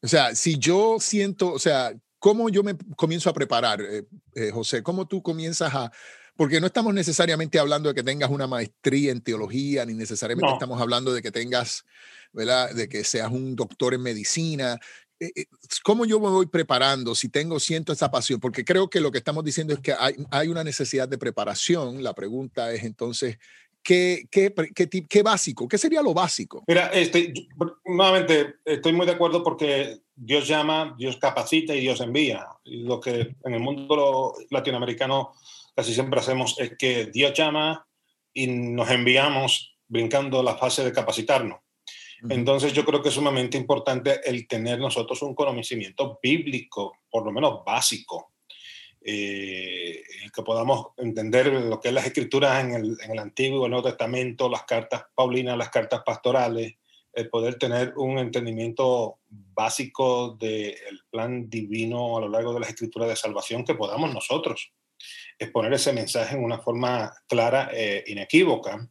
O 0.03 0.07
sea, 0.07 0.35
si 0.35 0.59
yo 0.59 0.97
siento, 0.99 1.51
o 1.53 1.57
sea, 1.57 1.95
¿cómo 2.19 2.49
yo 2.49 2.61
me 2.61 2.77
comienzo 2.95 3.31
a 3.31 3.33
preparar, 3.33 3.81
eh, 3.81 4.03
eh, 4.35 4.51
José? 4.51 4.83
¿Cómo 4.83 5.07
tú 5.07 5.23
comienzas 5.23 5.73
a, 5.73 5.91
porque 6.35 6.59
no 6.59 6.67
estamos 6.67 6.93
necesariamente 6.93 7.59
hablando 7.59 7.89
de 7.89 7.95
que 7.95 8.03
tengas 8.03 8.29
una 8.29 8.47
maestría 8.47 9.11
en 9.11 9.21
teología, 9.21 9.85
ni 9.85 9.93
necesariamente 9.93 10.53
estamos 10.53 10.81
hablando 10.81 11.13
de 11.13 11.21
que 11.21 11.31
tengas, 11.31 11.85
¿verdad? 12.31 12.73
De 12.73 12.89
que 12.89 13.03
seas 13.03 13.31
un 13.31 13.55
doctor 13.55 13.93
en 13.93 14.01
medicina. 14.01 14.79
Eh, 15.19 15.31
eh, 15.35 15.45
¿Cómo 15.83 16.05
yo 16.05 16.19
me 16.19 16.29
voy 16.29 16.47
preparando 16.47 17.13
si 17.13 17.29
tengo, 17.29 17.59
siento 17.59 17.93
esa 17.93 18.09
pasión? 18.09 18.39
Porque 18.39 18.65
creo 18.65 18.89
que 18.89 19.01
lo 19.01 19.11
que 19.11 19.19
estamos 19.19 19.43
diciendo 19.43 19.73
es 19.73 19.79
que 19.79 19.93
hay, 19.93 20.15
hay 20.31 20.47
una 20.47 20.63
necesidad 20.63 21.07
de 21.07 21.17
preparación. 21.17 22.03
La 22.03 22.13
pregunta 22.13 22.71
es 22.71 22.83
entonces, 22.83 23.37
¿Qué, 23.83 24.27
qué, 24.29 24.53
qué, 24.75 24.87
qué, 24.87 25.23
básico? 25.23 25.67
¿Qué 25.67 25.77
sería 25.77 26.03
lo 26.03 26.13
básico? 26.13 26.63
Mira, 26.67 26.87
este, 26.87 27.33
nuevamente, 27.85 28.57
estoy 28.63 28.93
muy 28.93 29.07
de 29.07 29.13
acuerdo 29.13 29.43
porque 29.43 30.01
Dios 30.15 30.47
llama, 30.47 30.93
Dios 30.99 31.17
capacita 31.17 31.73
y 31.73 31.81
Dios 31.81 31.99
envía. 31.99 32.45
Lo 32.63 32.99
que 32.99 33.35
en 33.43 33.53
el 33.53 33.59
mundo 33.59 34.35
latinoamericano 34.51 35.33
casi 35.75 35.93
siempre 35.93 36.19
hacemos 36.19 36.59
es 36.59 36.77
que 36.77 37.05
Dios 37.05 37.33
llama 37.33 37.87
y 38.33 38.47
nos 38.47 38.89
enviamos 38.89 39.77
brincando 39.87 40.41
la 40.41 40.55
fase 40.55 40.83
de 40.83 40.93
capacitarnos. 40.93 41.59
Entonces 42.29 42.71
yo 42.73 42.85
creo 42.85 43.01
que 43.01 43.09
es 43.09 43.15
sumamente 43.15 43.57
importante 43.57 44.21
el 44.23 44.47
tener 44.47 44.77
nosotros 44.77 45.23
un 45.23 45.33
conocimiento 45.33 46.19
bíblico, 46.21 46.93
por 47.09 47.25
lo 47.25 47.31
menos 47.31 47.65
básico, 47.65 48.33
eh, 49.01 50.03
que 50.31 50.43
podamos 50.43 50.89
entender 50.97 51.47
lo 51.47 51.79
que 51.79 51.87
es 51.87 51.93
las 51.95 52.05
escrituras 52.05 52.63
en 52.63 52.75
el, 52.75 52.97
en 53.03 53.11
el 53.11 53.19
Antiguo 53.19 53.61
y 53.61 53.65
el 53.65 53.71
Nuevo 53.71 53.89
Testamento, 53.89 54.47
las 54.49 54.63
cartas 54.65 55.05
paulinas, 55.15 55.57
las 55.57 55.69
cartas 55.69 56.03
pastorales, 56.05 56.75
el 57.11 57.27
poder 57.27 57.55
tener 57.55 57.93
un 57.97 58.19
entendimiento 58.19 59.17
básico 59.27 60.37
del 60.39 60.75
plan 61.09 61.49
divino 61.49 62.17
a 62.17 62.21
lo 62.21 62.29
largo 62.29 62.53
de 62.53 62.59
las 62.59 62.69
escrituras 62.69 63.09
de 63.09 63.15
salvación 63.15 63.65
que 63.65 63.73
podamos 63.73 64.13
nosotros 64.13 64.71
exponer 65.41 65.73
ese 65.73 65.91
mensaje 65.91 66.35
en 66.35 66.43
una 66.43 66.59
forma 66.59 67.11
clara 67.27 67.69
e 67.73 68.03
inequívoca. 68.07 68.87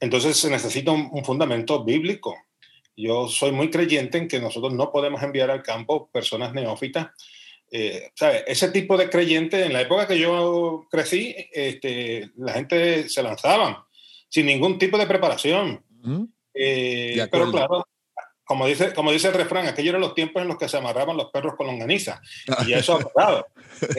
Entonces 0.00 0.36
se 0.36 0.50
necesita 0.50 0.90
un, 0.92 1.24
fundamento 1.24 1.84
bíblico. 1.84 2.34
Yo 2.96 3.28
soy 3.28 3.52
muy 3.52 3.70
creyente 3.70 4.18
en 4.18 4.28
que 4.28 4.40
nosotros 4.40 4.72
no 4.72 4.90
podemos 4.90 5.22
enviar 5.22 5.50
al 5.50 5.62
campo 5.62 6.10
personas 6.10 6.54
neófitas. 6.54 7.08
Eh, 7.70 8.10
¿sabe? 8.14 8.44
Ese 8.46 8.70
tipo 8.70 8.96
de 8.96 9.10
creyente, 9.10 9.64
en 9.64 9.72
la 9.72 9.82
época 9.82 10.06
que 10.06 10.18
yo 10.18 10.86
crecí, 10.90 11.34
este, 11.52 12.30
la 12.36 12.54
gente 12.54 13.08
se 13.08 13.22
lanzaban 13.22 13.76
sin 14.28 14.46
ningún 14.46 14.78
tipo 14.78 14.96
de 14.96 15.06
preparación. 15.06 15.84
Eh, 16.54 17.26
pero 17.30 17.50
claro, 17.50 17.86
como 18.46 18.64
dice, 18.66 18.94
como 18.94 19.10
dice 19.10 19.26
el 19.28 19.34
refrán, 19.34 19.66
aquellos 19.66 19.90
eran 19.90 20.00
los 20.00 20.14
tiempos 20.14 20.40
en 20.40 20.46
los 20.46 20.56
que 20.56 20.68
se 20.68 20.76
amarraban 20.76 21.16
los 21.16 21.32
perros 21.32 21.56
con 21.56 21.66
longaniza. 21.66 22.22
Y 22.64 22.74
eso 22.74 22.94
ha 22.94 23.00
pasado. 23.00 23.48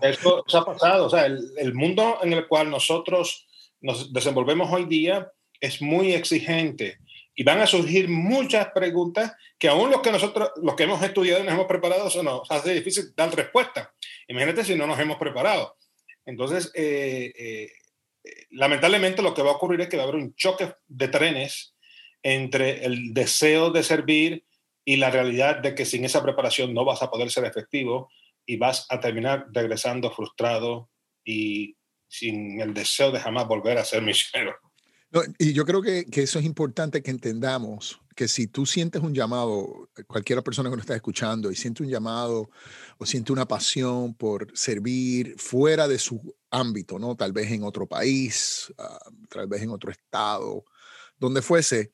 eso, 0.00 0.44
ha 0.58 0.64
pasado. 0.64 1.04
O 1.04 1.10
sea, 1.10 1.26
el, 1.26 1.52
el, 1.58 1.74
mundo 1.74 2.18
en 2.22 2.32
el 2.32 2.48
cual 2.48 2.70
nosotros 2.70 3.46
nos 3.82 4.10
desenvolvemos 4.10 4.72
hoy 4.72 4.86
día 4.86 5.30
es 5.60 5.82
muy 5.82 6.14
exigente. 6.14 6.98
Y 7.34 7.44
van 7.44 7.60
a 7.60 7.66
surgir 7.66 8.08
muchas 8.08 8.68
preguntas 8.72 9.32
que 9.58 9.68
aún 9.68 9.90
los 9.90 10.00
que 10.00 10.12
nosotros, 10.12 10.50
los 10.62 10.74
que 10.76 10.84
hemos 10.84 11.02
estudiado 11.02 11.42
y 11.42 11.44
nos 11.44 11.52
hemos 11.52 11.66
preparado, 11.66 12.08
eso 12.08 12.22
nos 12.22 12.50
hace 12.50 12.72
difícil 12.72 13.12
dar 13.14 13.36
respuesta. 13.36 13.92
Imagínate 14.28 14.64
si 14.64 14.76
no 14.76 14.86
nos 14.86 14.98
hemos 14.98 15.18
preparado. 15.18 15.76
Entonces, 16.24 16.72
eh, 16.74 17.32
eh, 17.36 17.70
lamentablemente 18.52 19.20
lo 19.20 19.34
que 19.34 19.42
va 19.42 19.50
a 19.50 19.56
ocurrir 19.56 19.82
es 19.82 19.88
que 19.88 19.98
va 19.98 20.04
a 20.04 20.06
haber 20.06 20.22
un 20.22 20.34
choque 20.34 20.72
de 20.86 21.08
trenes 21.08 21.73
entre 22.24 22.84
el 22.84 23.14
deseo 23.14 23.70
de 23.70 23.84
servir 23.84 24.44
y 24.84 24.96
la 24.96 25.10
realidad 25.10 25.60
de 25.60 25.74
que 25.74 25.84
sin 25.84 26.04
esa 26.04 26.22
preparación 26.22 26.74
no 26.74 26.84
vas 26.84 27.02
a 27.02 27.10
poder 27.10 27.30
ser 27.30 27.44
efectivo 27.44 28.10
y 28.46 28.56
vas 28.56 28.86
a 28.88 28.98
terminar 28.98 29.46
regresando 29.52 30.10
frustrado 30.10 30.90
y 31.24 31.76
sin 32.08 32.60
el 32.60 32.74
deseo 32.74 33.12
de 33.12 33.20
jamás 33.20 33.46
volver 33.46 33.78
a 33.78 33.84
ser 33.84 34.02
misionero. 34.02 34.54
y 35.38 35.52
yo 35.52 35.64
creo 35.64 35.82
que, 35.82 36.06
que, 36.06 36.22
eso 36.22 36.38
es 36.38 36.44
importante 36.44 37.02
que 37.02 37.10
entendamos, 37.10 38.00
que 38.16 38.26
si 38.26 38.46
tú 38.46 38.64
sientes 38.66 39.02
un 39.02 39.14
llamado, 39.14 39.90
cualquier 40.06 40.42
persona 40.42 40.70
que 40.70 40.76
nos 40.76 40.84
está 40.84 40.96
escuchando 40.96 41.50
y 41.50 41.56
siente 41.56 41.82
un 41.82 41.90
llamado 41.90 42.50
o 42.98 43.06
siente 43.06 43.32
una 43.32 43.46
pasión 43.46 44.14
por 44.14 44.56
servir 44.56 45.34
fuera 45.36 45.88
de 45.88 45.98
su 45.98 46.34
ámbito, 46.50 46.98
¿no? 46.98 47.16
Tal 47.16 47.32
vez 47.32 47.50
en 47.50 47.64
otro 47.64 47.86
país, 47.86 48.72
uh, 48.78 49.26
tal 49.28 49.46
vez 49.46 49.62
en 49.62 49.70
otro 49.70 49.90
estado, 49.90 50.64
donde 51.18 51.42
fuese, 51.42 51.92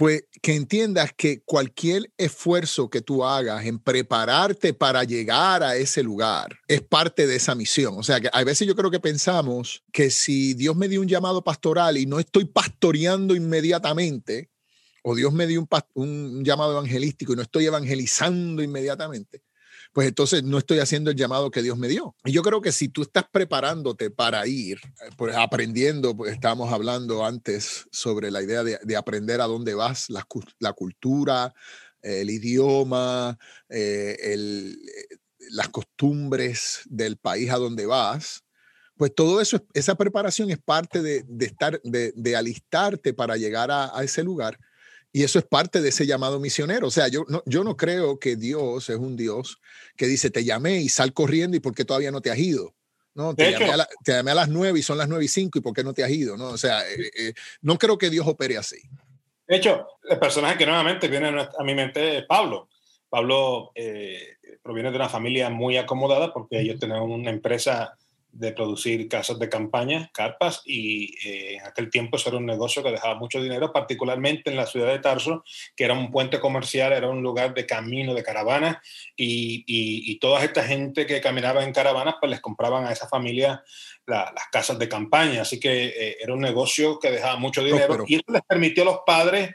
pues 0.00 0.24
que 0.40 0.54
entiendas 0.54 1.12
que 1.14 1.42
cualquier 1.42 2.10
esfuerzo 2.16 2.88
que 2.88 3.02
tú 3.02 3.22
hagas 3.22 3.66
en 3.66 3.78
prepararte 3.78 4.72
para 4.72 5.04
llegar 5.04 5.62
a 5.62 5.76
ese 5.76 6.02
lugar 6.02 6.58
es 6.68 6.80
parte 6.80 7.26
de 7.26 7.36
esa 7.36 7.54
misión. 7.54 7.98
O 7.98 8.02
sea, 8.02 8.18
que 8.18 8.30
a 8.32 8.42
veces 8.42 8.66
yo 8.66 8.74
creo 8.74 8.90
que 8.90 8.98
pensamos 8.98 9.84
que 9.92 10.08
si 10.08 10.54
Dios 10.54 10.74
me 10.74 10.88
dio 10.88 11.02
un 11.02 11.06
llamado 11.06 11.44
pastoral 11.44 11.98
y 11.98 12.06
no 12.06 12.18
estoy 12.18 12.46
pastoreando 12.46 13.34
inmediatamente, 13.34 14.48
o 15.02 15.14
Dios 15.14 15.34
me 15.34 15.46
dio 15.46 15.60
un, 15.60 15.68
un 15.92 16.44
llamado 16.46 16.72
evangelístico 16.72 17.34
y 17.34 17.36
no 17.36 17.42
estoy 17.42 17.66
evangelizando 17.66 18.62
inmediatamente, 18.62 19.42
pues 19.92 20.08
entonces 20.08 20.42
no 20.44 20.58
estoy 20.58 20.78
haciendo 20.78 21.10
el 21.10 21.16
llamado 21.16 21.50
que 21.50 21.62
Dios 21.62 21.76
me 21.76 21.88
dio. 21.88 22.14
Y 22.24 22.32
yo 22.32 22.42
creo 22.42 22.60
que 22.60 22.72
si 22.72 22.88
tú 22.88 23.02
estás 23.02 23.24
preparándote 23.30 24.10
para 24.10 24.46
ir, 24.46 24.78
eh, 24.78 25.10
pues 25.16 25.34
aprendiendo, 25.36 26.16
pues 26.16 26.32
estábamos 26.32 26.72
hablando 26.72 27.24
antes 27.24 27.86
sobre 27.90 28.30
la 28.30 28.42
idea 28.42 28.62
de, 28.62 28.96
aprender 28.96 29.40
a 29.40 29.46
dónde 29.46 29.74
vas, 29.74 30.08
la, 30.10 30.72
cultura, 30.72 31.54
el 32.02 32.30
idioma, 32.30 33.38
eh, 33.68 34.16
eh, 34.20 34.76
las 35.50 35.68
costumbres 35.68 36.82
del 36.86 37.16
país 37.16 37.50
a 37.50 37.56
donde 37.56 37.86
vas, 37.86 38.44
pues 39.00 39.14
todo 39.14 39.40
eso, 39.40 39.66
esa 39.72 39.94
preparación 39.94 40.50
es 40.50 40.58
parte 40.58 41.00
de, 41.00 41.24
estar, 41.40 41.80
de, 41.82 42.36
alistarte 42.36 43.14
para 43.14 43.38
llegar 43.38 43.70
a, 43.70 43.90
ese 44.04 44.22
lugar. 44.22 44.58
Y 45.12 45.24
eso 45.24 45.38
es 45.38 45.44
parte 45.44 45.80
de 45.80 45.88
ese 45.88 46.06
llamado 46.06 46.38
misionero. 46.38 46.86
O 46.86 46.90
sea, 46.90 47.08
yo 47.08 47.24
no, 47.28 47.42
yo 47.46 47.64
no 47.64 47.76
creo 47.76 48.18
que 48.18 48.36
Dios 48.36 48.88
es 48.88 48.96
un 48.96 49.16
Dios 49.16 49.60
que 49.96 50.06
dice, 50.06 50.30
te 50.30 50.44
llamé 50.44 50.80
y 50.80 50.88
sal 50.88 51.12
corriendo 51.12 51.56
y 51.56 51.60
por 51.60 51.74
qué 51.74 51.84
todavía 51.84 52.12
no 52.12 52.20
te 52.20 52.30
has 52.30 52.38
ido. 52.38 52.74
No, 53.14 53.34
te, 53.34 53.50
llamé 53.50 53.72
a, 53.72 53.88
te 54.04 54.12
llamé 54.12 54.30
a, 54.30 54.34
las 54.34 54.48
nueve 54.48 54.78
y 54.78 54.82
son 54.82 54.96
las 54.96 55.08
nueve 55.08 55.24
y 55.24 55.28
cinco 55.28 55.58
y 55.58 55.62
por 55.62 55.74
qué 55.74 55.82
no 55.82 55.92
te 55.92 56.04
has 56.04 56.10
ido. 56.10 56.36
No, 56.36 56.50
o 56.50 56.58
sea, 56.58 56.88
eh, 56.88 57.10
eh, 57.18 57.34
no 57.60 57.76
creo 57.76 57.98
que 57.98 58.08
Dios 58.08 58.26
opere 58.26 58.56
así. 58.56 58.80
De 59.48 59.56
hecho, 59.56 59.84
el 60.08 60.18
personaje 60.18 60.58
que 60.58 60.66
nuevamente 60.66 61.08
viene 61.08 61.28
a 61.28 61.64
mi 61.64 61.74
mente 61.74 62.18
es 62.18 62.26
Pablo. 62.26 62.68
Pablo 63.08 63.72
eh, 63.74 64.36
proviene 64.62 64.90
de 64.90 64.96
una 64.96 65.08
familia 65.08 65.50
muy 65.50 65.76
acomodada 65.76 66.32
porque 66.32 66.60
ellos 66.60 66.78
tenían 66.78 67.02
una 67.02 67.30
empresa 67.30 67.98
de 68.32 68.52
producir 68.52 69.08
casas 69.08 69.38
de 69.38 69.48
campaña, 69.48 70.10
carpas, 70.12 70.62
y 70.64 71.14
eh, 71.26 71.56
en 71.56 71.66
aquel 71.66 71.90
tiempo 71.90 72.16
eso 72.16 72.28
era 72.28 72.38
un 72.38 72.46
negocio 72.46 72.82
que 72.82 72.90
dejaba 72.90 73.14
mucho 73.14 73.42
dinero, 73.42 73.72
particularmente 73.72 74.50
en 74.50 74.56
la 74.56 74.66
ciudad 74.66 74.88
de 74.88 74.98
Tarso, 74.98 75.44
que 75.76 75.84
era 75.84 75.94
un 75.94 76.10
puente 76.10 76.40
comercial, 76.40 76.92
era 76.92 77.08
un 77.08 77.22
lugar 77.22 77.54
de 77.54 77.66
camino, 77.66 78.14
de 78.14 78.22
caravanas, 78.22 78.78
y, 79.16 79.64
y, 79.66 80.18
toda 80.18 80.44
esta 80.44 80.64
gente 80.64 81.06
que 81.06 81.20
caminaba 81.20 81.64
en 81.64 81.72
caravanas, 81.72 82.16
pues 82.20 82.30
les 82.30 82.40
compraban 82.40 82.86
a 82.86 82.92
esa 82.92 83.08
familia 83.08 83.62
las 84.06 84.32
casas 84.50 84.78
de 84.78 84.88
campaña, 84.88 85.42
así 85.42 85.60
que 85.60 85.86
eh, 85.86 86.16
era 86.20 86.34
un 86.34 86.40
negocio 86.40 86.98
que 86.98 87.10
dejaba 87.10 87.36
mucho 87.36 87.62
dinero, 87.62 88.04
y 88.06 88.16
eso 88.16 88.24
les 88.28 88.42
permitió 88.42 88.82
a 88.82 88.86
los 88.86 89.00
padres 89.06 89.54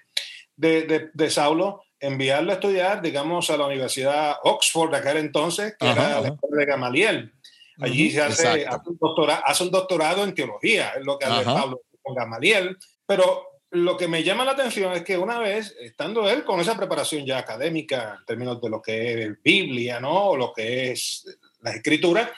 de, 0.56 0.84
de, 0.84 1.10
de 1.14 1.30
Saulo 1.30 1.86
enviarlo 2.00 2.52
a 2.52 2.56
estudiar, 2.56 3.02
digamos, 3.02 3.50
a 3.50 3.58
la 3.58 3.66
Universidad 3.66 4.36
Oxford 4.44 4.92
de 4.92 4.98
aquel 4.98 5.18
entonces, 5.18 5.76
que 5.80 5.90
era 5.90 6.22
la 6.22 6.28
escuela 6.30 6.58
de 6.58 6.66
Gamaliel. 6.66 7.35
Allí 7.80 8.12
se 8.12 8.22
hace, 8.22 8.66
un 8.86 8.98
doctorado, 9.00 9.42
hace, 9.46 9.64
un 9.64 9.72
doctorado, 9.72 10.24
en 10.24 10.34
teología, 10.34 10.90
es 10.98 11.06
lo 11.06 11.18
que 11.18 11.26
hace 11.26 11.46
Pablo 11.46 11.82
con 12.02 12.16
Gamaliel. 12.16 12.78
Pero 13.06 13.48
lo 13.72 13.98
que 13.98 14.08
me 14.08 14.24
llama 14.24 14.46
la 14.46 14.52
atención 14.52 14.94
es 14.94 15.04
que 15.04 15.18
una 15.18 15.40
vez, 15.40 15.76
estando 15.80 16.30
él 16.30 16.44
con 16.44 16.60
esa 16.60 16.78
preparación 16.78 17.26
ya 17.26 17.38
académica, 17.38 18.18
en 18.20 18.26
términos 18.26 18.62
de 18.62 18.70
lo 18.70 18.82
que 18.82 19.24
es 19.24 19.44
Biblia, 19.44 20.00
¿no? 20.00 20.30
O 20.30 20.38
lo 20.38 20.54
que 20.54 20.92
es 20.92 21.26
la 21.62 21.72
escritura, 21.72 22.32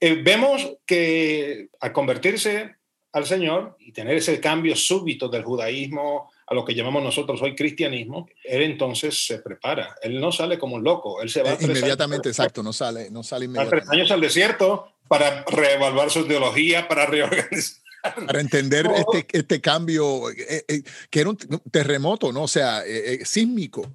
eh, 0.00 0.14
vemos 0.22 0.76
que 0.86 1.68
al 1.80 1.92
convertirse 1.92 2.76
al 3.12 3.26
Señor 3.26 3.76
y 3.80 3.92
tener 3.92 4.16
ese 4.16 4.40
cambio 4.40 4.76
súbito 4.76 5.28
del 5.28 5.44
judaísmo 5.44 6.30
a 6.48 6.54
lo 6.54 6.64
que 6.64 6.74
llamamos 6.74 7.02
nosotros 7.02 7.40
hoy 7.42 7.54
cristianismo, 7.54 8.28
él 8.44 8.62
entonces 8.62 9.26
se 9.26 9.38
prepara. 9.38 9.96
Él 10.02 10.20
no 10.20 10.32
sale 10.32 10.58
como 10.58 10.76
un 10.76 10.84
loco, 10.84 11.20
él 11.20 11.28
se 11.28 11.42
va 11.42 11.52
eh, 11.52 11.58
inmediatamente, 11.60 12.28
exacto, 12.28 12.62
no 12.62 12.72
sale, 12.72 13.10
no 13.10 13.22
sale 13.22 13.44
inmediatamente. 13.44 13.86
tres 13.86 13.90
años 13.90 14.10
al 14.10 14.20
desierto 14.20 14.92
para 15.06 15.44
reevaluar 15.44 16.10
su 16.10 16.26
teología, 16.26 16.88
para 16.88 17.06
reorganizar. 17.06 17.82
Para 18.26 18.40
entender 18.40 18.86
este, 18.94 19.26
este 19.38 19.60
cambio, 19.60 20.30
eh, 20.30 20.64
eh, 20.68 20.82
que 21.10 21.20
era 21.20 21.30
un 21.30 21.36
terremoto, 21.70 22.32
¿no? 22.32 22.44
O 22.44 22.48
sea, 22.48 22.82
sísmico, 23.24 23.92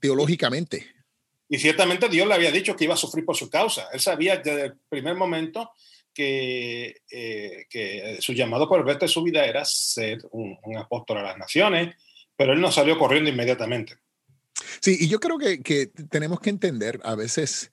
teológicamente. 0.00 0.86
Y 1.48 1.58
ciertamente 1.58 2.08
Dios 2.08 2.28
le 2.28 2.34
había 2.34 2.52
dicho 2.52 2.76
que 2.76 2.84
iba 2.84 2.94
a 2.94 2.96
sufrir 2.96 3.24
por 3.24 3.36
su 3.36 3.50
causa. 3.50 3.88
Él 3.92 4.00
sabía 4.00 4.36
desde 4.36 4.66
el 4.66 4.74
primer 4.88 5.16
momento 5.16 5.72
que, 6.12 7.02
eh, 7.10 7.66
que 7.68 8.18
su 8.20 8.32
llamado 8.32 8.68
por 8.68 8.80
el 8.80 8.86
resto 8.86 9.04
de 9.04 9.12
su 9.12 9.22
vida 9.22 9.44
era 9.44 9.64
ser 9.64 10.20
un, 10.32 10.58
apóstol 10.76 11.18
a 11.18 11.22
las 11.22 11.38
naciones, 11.38 11.96
pero 12.36 12.52
él 12.52 12.60
no 12.60 12.70
salió 12.72 12.98
corriendo 12.98 13.30
inmediatamente. 13.30 13.94
Sí, 14.80 14.96
y 15.00 15.08
yo 15.08 15.20
creo 15.20 15.38
que, 15.38 15.62
que 15.62 15.86
tenemos 15.86 16.40
que 16.40 16.50
entender, 16.50 17.00
a 17.04 17.14
veces 17.14 17.72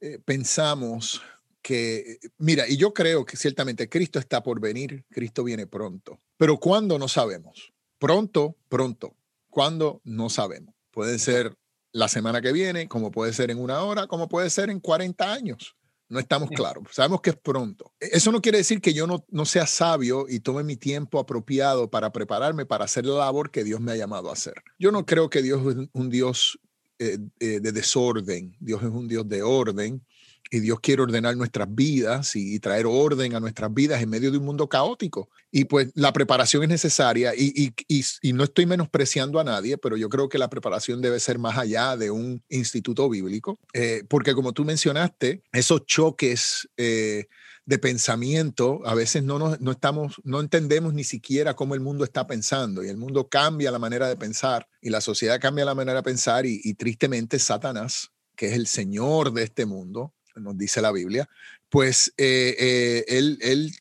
eh, 0.00 0.18
pensamos 0.24 1.22
que, 1.62 2.18
mira, 2.38 2.68
y 2.68 2.76
yo 2.76 2.92
creo 2.92 3.24
que 3.24 3.36
ciertamente 3.36 3.88
Cristo 3.88 4.18
está 4.18 4.42
por 4.42 4.60
venir, 4.60 5.04
Cristo 5.10 5.44
viene 5.44 5.66
pronto, 5.66 6.20
pero 6.36 6.58
¿cuándo? 6.58 6.98
No 6.98 7.08
sabemos. 7.08 7.72
Pronto, 7.98 8.56
pronto. 8.68 9.14
¿Cuándo? 9.48 10.00
No 10.02 10.28
sabemos. 10.28 10.74
Puede 10.90 11.20
ser 11.20 11.56
la 11.92 12.08
semana 12.08 12.40
que 12.40 12.52
viene, 12.52 12.88
como 12.88 13.12
puede 13.12 13.32
ser 13.32 13.50
en 13.50 13.60
una 13.60 13.82
hora, 13.82 14.06
como 14.08 14.28
puede 14.28 14.50
ser 14.50 14.70
en 14.70 14.80
40 14.80 15.32
años. 15.32 15.76
No 16.12 16.18
estamos 16.18 16.50
claros. 16.50 16.84
Sabemos 16.90 17.22
que 17.22 17.30
es 17.30 17.36
pronto. 17.36 17.94
E, 17.98 18.10
eso 18.12 18.30
no 18.30 18.42
quiere 18.42 18.58
decir 18.58 18.82
que 18.82 18.92
yo 18.92 19.06
no, 19.06 19.24
no 19.30 19.46
sea 19.46 19.66
sabio 19.66 20.26
y 20.28 20.40
tome 20.40 20.62
mi 20.62 20.76
tiempo 20.76 21.18
apropiado 21.18 21.90
para 21.90 22.12
prepararme 22.12 22.66
para 22.66 22.84
hacer 22.84 23.06
la 23.06 23.14
labor 23.14 23.50
que 23.50 23.64
Dios 23.64 23.80
me 23.80 23.92
ha 23.92 23.96
llamado 23.96 24.28
a 24.28 24.34
hacer. 24.34 24.52
Yo 24.78 24.92
no 24.92 25.06
creo 25.06 25.30
que 25.30 25.40
Dios 25.40 25.62
es 25.66 25.88
un 25.90 26.10
Dios 26.10 26.60
eh, 26.98 27.18
eh, 27.40 27.60
de 27.60 27.72
desorden. 27.72 28.54
Dios 28.60 28.82
es 28.82 28.90
un 28.90 29.08
Dios 29.08 29.26
de 29.26 29.42
orden. 29.42 30.04
Y 30.52 30.60
Dios 30.60 30.80
quiere 30.80 31.00
ordenar 31.00 31.34
nuestras 31.34 31.74
vidas 31.74 32.36
y, 32.36 32.60
traer 32.60 32.84
orden 32.86 33.34
a 33.34 33.40
nuestras 33.40 33.72
vidas 33.72 34.02
en 34.02 34.10
medio 34.10 34.30
de 34.30 34.36
un 34.36 34.44
mundo 34.44 34.68
caótico. 34.68 35.30
Y 35.50 35.64
pues 35.64 35.90
la 35.94 36.12
preparación 36.12 36.62
es 36.62 36.68
necesaria 36.68 37.32
y, 37.34 37.72
y, 37.88 38.32
no 38.34 38.44
estoy 38.44 38.66
menospreciando 38.66 39.40
a 39.40 39.44
nadie, 39.44 39.78
pero 39.78 39.96
yo 39.96 40.10
creo 40.10 40.28
que 40.28 40.36
la 40.36 40.50
preparación 40.50 41.00
debe 41.00 41.20
ser 41.20 41.38
más 41.38 41.56
allá 41.56 41.96
de 41.96 42.10
un 42.10 42.44
instituto 42.50 43.08
bíblico, 43.08 43.58
eh, 43.72 44.04
porque 44.10 44.34
como 44.34 44.52
tú 44.52 44.64
mencionaste, 44.64 45.42
esos 45.52 45.86
choques... 45.86 46.68
Eh, 46.76 47.26
de 47.64 47.78
pensamiento, 47.78 48.80
a 48.84 48.96
veces 48.96 49.22
no, 49.22 49.38
no 49.38 49.70
estamos, 49.70 50.20
no 50.24 50.40
entendemos 50.40 50.94
ni 50.94 51.04
siquiera 51.04 51.54
cómo 51.54 51.74
el 51.74 51.80
mundo 51.80 52.02
está 52.02 52.26
pensando 52.26 52.82
y 52.82 52.88
el 52.88 52.96
mundo 52.96 53.28
cambia 53.28 53.70
la 53.70 53.78
manera 53.78 54.08
de 54.08 54.16
pensar 54.16 54.66
y 54.80 54.90
la 54.90 55.00
sociedad 55.00 55.40
cambia 55.40 55.64
la 55.64 55.76
manera 55.76 55.98
de 55.98 56.02
pensar 56.02 56.44
y, 56.44 56.60
y 56.64 56.74
tristemente 56.74 57.38
Satanás, 57.38 58.10
que 58.34 58.46
es 58.46 58.54
el 58.54 58.66
señor 58.66 59.32
de 59.32 59.44
este 59.44 59.64
mundo, 59.64 60.12
nos 60.36 60.56
dice 60.56 60.80
la 60.80 60.92
Biblia, 60.92 61.28
pues 61.68 62.12
eh, 62.16 62.56
eh, 62.58 63.04
él, 63.08 63.38
él, 63.42 63.72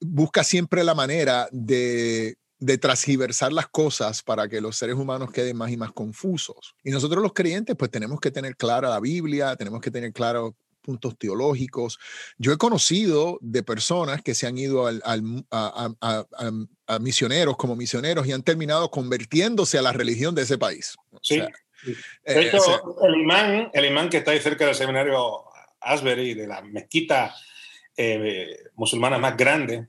busca 0.00 0.44
siempre 0.44 0.84
la 0.84 0.94
manera 0.94 1.48
de, 1.50 2.36
de 2.60 2.78
transgiversar 2.78 3.52
las 3.52 3.66
cosas 3.66 4.22
para 4.22 4.48
que 4.48 4.60
los 4.60 4.76
seres 4.76 4.94
humanos 4.94 5.32
queden 5.32 5.56
más 5.56 5.72
y 5.72 5.76
más 5.76 5.92
confusos. 5.92 6.76
Y 6.84 6.90
nosotros 6.90 7.20
los 7.22 7.32
creyentes 7.32 7.74
pues 7.76 7.90
tenemos 7.90 8.20
que 8.20 8.30
tener 8.30 8.56
clara 8.56 8.88
la 8.88 9.00
Biblia, 9.00 9.56
tenemos 9.56 9.80
que 9.80 9.90
tener 9.90 10.12
claro 10.12 10.54
puntos 10.88 11.18
teológicos. 11.18 11.98
Yo 12.38 12.50
he 12.50 12.56
conocido 12.56 13.38
de 13.42 13.62
personas 13.62 14.22
que 14.22 14.34
se 14.34 14.46
han 14.46 14.56
ido 14.56 14.86
al, 14.86 15.02
a, 15.50 15.90
a, 16.00 16.98
misioneros 16.98 17.58
como 17.58 17.76
misioneros 17.76 18.26
y 18.26 18.32
han 18.32 18.42
terminado 18.42 18.90
convirtiéndose 18.90 19.76
a 19.76 19.82
la 19.82 19.92
religión 19.92 20.34
de 20.34 20.42
ese 20.42 20.56
país. 20.56 20.96
Sí. 21.20 21.40
de 21.40 21.46
eh, 22.24 22.50
el, 23.02 23.14
imán, 23.20 23.70
el 23.74 23.84
imán 23.84 24.08
que 24.08 24.16
está 24.16 24.30
ahí 24.30 24.40
cerca 24.40 24.64
del 24.64 24.74
seminario 24.74 25.44
Asbury, 25.80 26.34
de 26.34 26.46
la 26.46 26.62
mezquita 26.62 27.34
eh, 27.96 28.56
musulmana 28.74 29.18
más 29.18 29.36
grande 29.36 29.88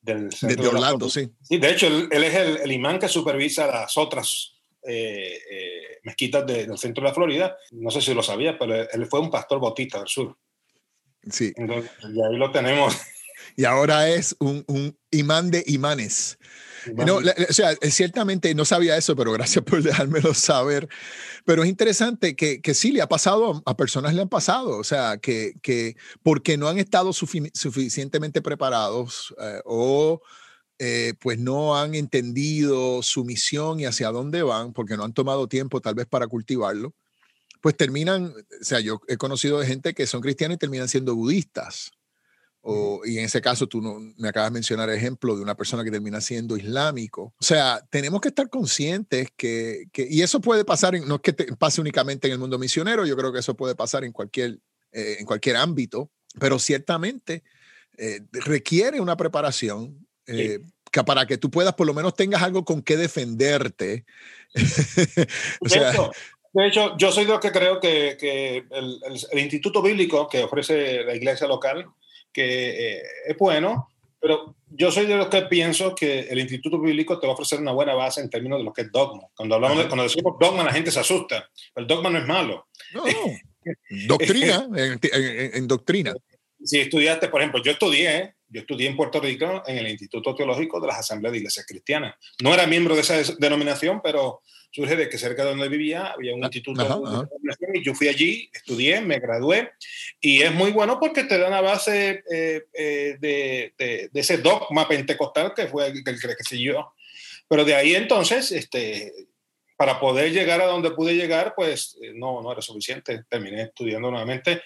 del 0.00 0.32
centro 0.32 0.62
de, 0.62 0.68
Orlando, 0.68 1.08
sí. 1.08 1.28
sí. 1.42 1.58
De 1.58 1.70
hecho, 1.70 1.86
él, 1.86 2.08
es 2.24 2.34
el, 2.34 2.72
imán 2.72 2.98
que 2.98 3.08
supervisa 3.08 3.66
las 3.66 3.98
otras 3.98 4.60
eh, 4.82 5.38
eh, 5.50 5.98
mezquitas 6.04 6.46
del 6.46 6.78
centro 6.78 7.02
de 7.02 7.10
la 7.10 7.14
Florida. 7.14 7.56
No 7.72 7.90
sé 7.90 8.00
si 8.00 8.14
lo 8.14 8.22
sabía, 8.22 8.58
pero 8.58 8.88
él 8.90 9.06
fue 9.06 9.20
un 9.20 9.30
pastor 9.30 9.60
bautista 9.60 9.98
del 9.98 10.08
sur. 10.08 10.36
Sí. 11.30 11.52
Entonces, 11.56 11.90
y 12.02 12.22
ahí 12.22 12.36
lo 12.36 12.50
tenemos. 12.50 12.96
Y 13.56 13.64
ahora 13.64 14.08
es 14.08 14.36
un, 14.38 14.64
un 14.68 14.96
imán 15.10 15.50
de 15.50 15.64
imanes. 15.66 16.38
No, 16.94 17.16
o 17.16 17.52
sea, 17.52 17.74
ciertamente 17.90 18.54
no 18.54 18.64
sabía 18.64 18.96
eso, 18.96 19.16
pero 19.16 19.32
gracias 19.32 19.64
por 19.64 19.82
dejármelo 19.82 20.34
saber. 20.34 20.88
Pero 21.44 21.62
es 21.62 21.68
interesante 21.68 22.36
que, 22.36 22.60
que 22.60 22.74
sí 22.74 22.92
le 22.92 23.02
ha 23.02 23.08
pasado, 23.08 23.62
a 23.66 23.76
personas 23.76 24.14
le 24.14 24.22
han 24.22 24.28
pasado, 24.28 24.78
o 24.78 24.84
sea, 24.84 25.18
que, 25.18 25.54
que 25.62 25.96
porque 26.22 26.56
no 26.56 26.68
han 26.68 26.78
estado 26.78 27.12
suficientemente 27.12 28.42
preparados 28.42 29.34
eh, 29.40 29.60
o 29.64 30.20
eh, 30.78 31.14
pues 31.20 31.38
no 31.38 31.76
han 31.76 31.94
entendido 31.94 33.02
su 33.02 33.24
misión 33.24 33.80
y 33.80 33.86
hacia 33.86 34.10
dónde 34.10 34.42
van, 34.42 34.72
porque 34.72 34.96
no 34.96 35.04
han 35.04 35.12
tomado 35.12 35.46
tiempo 35.46 35.80
tal 35.80 35.94
vez 35.94 36.06
para 36.06 36.26
cultivarlo, 36.26 36.94
pues 37.60 37.76
terminan, 37.76 38.32
o 38.60 38.64
sea, 38.64 38.80
yo 38.80 39.00
he 39.06 39.16
conocido 39.16 39.58
de 39.58 39.66
gente 39.66 39.94
que 39.94 40.06
son 40.06 40.22
cristianos 40.22 40.56
y 40.56 40.58
terminan 40.58 40.88
siendo 40.88 41.14
budistas 41.14 41.92
y 43.04 43.18
en 43.18 43.24
ese 43.24 43.40
caso 43.40 43.66
tú 43.66 43.80
no, 43.80 43.98
me 44.18 44.28
acabas 44.28 44.50
de 44.50 44.54
mencionar 44.54 44.90
ejemplo 44.90 45.34
de 45.34 45.42
una 45.42 45.56
persona 45.56 45.82
que 45.82 45.90
termina 45.90 46.20
siendo 46.20 46.56
islámico. 46.56 47.34
O 47.38 47.44
sea, 47.44 47.84
tenemos 47.90 48.20
que 48.20 48.28
estar 48.28 48.50
conscientes 48.50 49.28
que, 49.36 49.86
que 49.92 50.06
y 50.08 50.22
eso 50.22 50.40
puede 50.40 50.64
pasar, 50.64 50.94
en, 50.94 51.08
no 51.08 51.16
es 51.16 51.20
que 51.22 51.32
pase 51.32 51.80
únicamente 51.80 52.26
en 52.26 52.34
el 52.34 52.38
mundo 52.38 52.58
misionero, 52.58 53.06
yo 53.06 53.16
creo 53.16 53.32
que 53.32 53.38
eso 53.38 53.54
puede 53.54 53.74
pasar 53.74 54.04
en 54.04 54.12
cualquier, 54.12 54.58
eh, 54.92 55.16
en 55.18 55.26
cualquier 55.26 55.56
ámbito, 55.56 56.10
pero 56.38 56.58
ciertamente 56.58 57.42
eh, 57.96 58.20
requiere 58.32 59.00
una 59.00 59.16
preparación. 59.16 60.06
Eh, 60.26 60.60
que 60.92 61.04
para 61.04 61.26
que 61.26 61.38
tú 61.38 61.50
puedas, 61.50 61.74
por 61.74 61.86
lo 61.86 61.94
menos 61.94 62.14
tengas 62.14 62.42
algo 62.42 62.64
con 62.64 62.82
qué 62.82 62.96
defenderte. 62.96 64.04
o 65.60 65.68
sea, 65.68 65.92
de 66.52 66.66
hecho, 66.66 66.96
yo 66.96 67.12
soy 67.12 67.24
de 67.24 67.30
los 67.30 67.40
que 67.40 67.52
creo 67.52 67.78
que, 67.78 68.16
que 68.18 68.64
el, 68.70 69.00
el, 69.30 69.38
Instituto 69.38 69.82
Bíblico 69.82 70.28
que 70.28 70.42
ofrece 70.42 71.04
la 71.04 71.14
iglesia 71.14 71.46
local 71.46 71.86
que 72.32 72.98
eh, 72.98 73.02
es 73.26 73.36
bueno, 73.36 73.88
pero 74.20 74.54
yo 74.68 74.90
soy 74.92 75.06
de 75.06 75.16
los 75.16 75.28
que 75.28 75.42
pienso 75.42 75.94
que 75.94 76.20
el 76.20 76.38
Instituto 76.38 76.78
Bíblico 76.78 77.18
te 77.18 77.26
va 77.26 77.32
a 77.32 77.34
ofrecer 77.34 77.58
una 77.58 77.72
buena 77.72 77.94
base 77.94 78.20
en 78.20 78.28
términos 78.28 78.58
de 78.58 78.64
lo 78.64 78.72
que 78.72 78.82
es 78.82 78.92
dogma. 78.92 79.22
Cuando, 79.34 79.54
hablamos 79.54 79.78
de, 79.78 79.86
cuando 79.86 80.04
decimos 80.04 80.36
dogma, 80.38 80.62
la 80.62 80.72
gente 80.72 80.90
se 80.90 81.00
asusta. 81.00 81.48
El 81.74 81.86
dogma 81.86 82.10
no 82.10 82.18
es 82.18 82.26
malo. 82.26 82.68
No, 82.92 83.04
doctrina, 84.06 84.68
en, 84.76 85.66
doctrina. 85.66 86.14
Si 86.62 86.78
estudiaste, 86.78 87.28
por 87.28 87.40
ejemplo, 87.40 87.62
yo 87.62 87.72
estudié, 87.72 88.34
yo 88.48 88.60
estudié 88.60 88.88
en 88.88 88.96
Puerto 88.96 89.20
Rico 89.20 89.62
en 89.66 89.78
el 89.78 89.88
Instituto 89.88 90.34
Teológico 90.34 90.80
de 90.80 90.88
las 90.88 90.98
Asambleas 90.98 91.32
de 91.32 91.38
Iglesias 91.38 91.66
Cristianas. 91.66 92.14
No 92.42 92.52
era 92.52 92.66
miembro 92.66 92.94
de 92.94 93.00
esa 93.00 93.22
denominación, 93.38 94.00
pero 94.02 94.42
surge 94.70 94.96
de 94.96 95.08
que 95.08 95.18
cerca 95.18 95.42
de 95.42 95.50
donde 95.50 95.68
vivía 95.68 96.06
había 96.06 96.34
un 96.34 96.42
ah, 96.44 96.46
instituto 96.46 96.82
de 96.82 97.78
y 97.78 97.84
yo 97.84 97.94
fui 97.94 98.08
allí, 98.08 98.50
estudié, 98.52 99.00
me 99.00 99.18
gradué 99.18 99.72
y 100.20 100.42
es 100.42 100.52
muy 100.52 100.70
bueno 100.70 100.98
porque 101.00 101.24
te 101.24 101.38
da 101.38 101.48
una 101.48 101.60
base 101.60 102.22
eh, 102.30 102.62
eh, 102.72 103.16
de, 103.20 103.74
de, 103.76 104.10
ese 104.14 104.38
dogma 104.38 104.86
pentecostal 104.86 105.52
que 105.54 105.66
fue 105.66 105.88
el, 105.88 106.04
que, 106.04 106.14
que 106.14 106.44
siguió. 106.44 106.92
Pero 107.48 107.64
de 107.64 107.74
ahí 107.74 107.94
entonces, 107.94 108.52
este, 108.52 109.12
para 109.76 109.98
poder 109.98 110.32
llegar 110.32 110.60
a 110.60 110.66
donde 110.66 110.92
pude 110.92 111.16
llegar, 111.16 111.54
pues 111.56 111.98
eh, 112.02 112.12
no, 112.14 112.40
no 112.42 112.52
era 112.52 112.62
suficiente. 112.62 113.24
Terminé 113.28 113.62
estudiando 113.62 114.10
nuevamente 114.10 114.62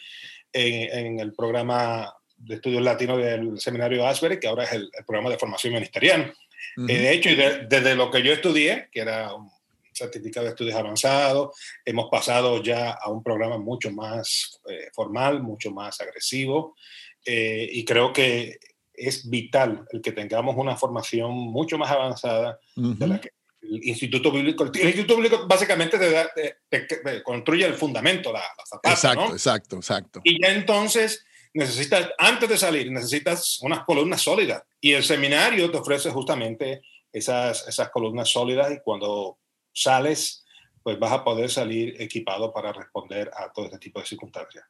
en, 0.52 0.98
en 0.98 1.20
el 1.20 1.32
programa 1.32 2.12
de 2.36 2.56
estudios 2.56 2.82
latinos 2.82 3.18
del 3.18 3.58
seminario 3.58 4.06
Asbury, 4.06 4.38
que 4.38 4.48
ahora 4.48 4.64
es 4.64 4.72
el, 4.72 4.90
programa 5.06 5.30
de 5.30 5.38
formación 5.38 5.72
ministerial. 5.72 6.34
de 6.76 7.12
hecho, 7.12 7.30
desde 7.68 7.94
lo 7.94 8.10
que 8.10 8.22
yo 8.22 8.32
estudié, 8.32 8.88
que 8.92 9.00
era 9.00 9.32
un 9.34 9.50
certificado 9.94 10.44
de 10.46 10.50
estudios 10.50 10.76
avanzados, 10.76 11.56
hemos 11.84 12.10
pasado 12.10 12.62
ya 12.62 12.92
a 12.92 13.10
un 13.10 13.22
programa 13.22 13.58
mucho 13.58 13.90
más 13.90 14.60
eh, 14.68 14.88
formal, 14.92 15.42
mucho 15.42 15.70
más 15.70 16.00
agresivo, 16.00 16.74
eh, 17.24 17.68
y 17.72 17.84
creo 17.84 18.12
que 18.12 18.58
es 18.92 19.28
vital 19.28 19.84
el 19.90 20.00
que 20.00 20.12
tengamos 20.12 20.56
una 20.56 20.76
formación 20.76 21.32
mucho 21.32 21.78
más 21.78 21.90
avanzada 21.90 22.58
de 22.76 23.06
la 23.06 23.20
que 23.20 23.30
el 23.62 23.82
Instituto 23.82 24.30
Bíblico, 24.30 24.64
el 24.64 24.86
Instituto 24.86 25.16
Bíblico 25.16 25.46
básicamente 25.48 25.98
te, 26.68 27.22
construye 27.22 27.64
el 27.64 27.74
fundamento, 27.74 28.32
la, 28.32 28.40
la 28.40 28.66
zapata, 28.66 28.90
Exacto, 28.90 29.32
exacto, 29.32 29.76
exacto. 29.76 30.20
Y 30.22 30.40
ya 30.40 30.52
entonces 30.52 31.24
necesitas, 31.54 32.10
antes 32.18 32.48
de 32.48 32.58
salir, 32.58 32.90
necesitas 32.90 33.60
unas 33.62 33.84
columnas 33.84 34.20
sólidas. 34.20 34.62
Y 34.80 34.92
el 34.92 35.02
seminario 35.02 35.70
te 35.70 35.78
ofrece 35.78 36.10
justamente 36.10 36.82
esas, 37.12 37.66
esas 37.66 37.90
columnas 37.90 38.28
sólidas 38.28 38.72
y 38.72 38.80
cuando 38.80 39.38
sales, 39.74 40.44
pues 40.82 40.98
vas 40.98 41.12
a 41.12 41.24
poder 41.24 41.50
salir 41.50 42.00
equipado 42.00 42.52
para 42.52 42.72
responder 42.72 43.30
a 43.36 43.52
todo 43.52 43.66
este 43.66 43.78
tipo 43.78 44.00
de 44.00 44.06
circunstancias. 44.06 44.64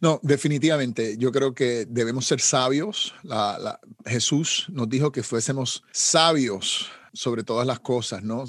No, 0.00 0.20
definitivamente. 0.22 1.16
Yo 1.18 1.32
creo 1.32 1.54
que 1.54 1.86
debemos 1.86 2.26
ser 2.26 2.40
sabios. 2.40 3.14
La, 3.22 3.80
Jesús 4.06 4.66
nos 4.70 4.88
dijo 4.88 5.12
que 5.12 5.22
fuésemos 5.22 5.82
sabios 5.92 6.90
sobre 7.12 7.44
todas 7.44 7.66
las 7.66 7.80
cosas, 7.80 8.22
¿no? 8.22 8.44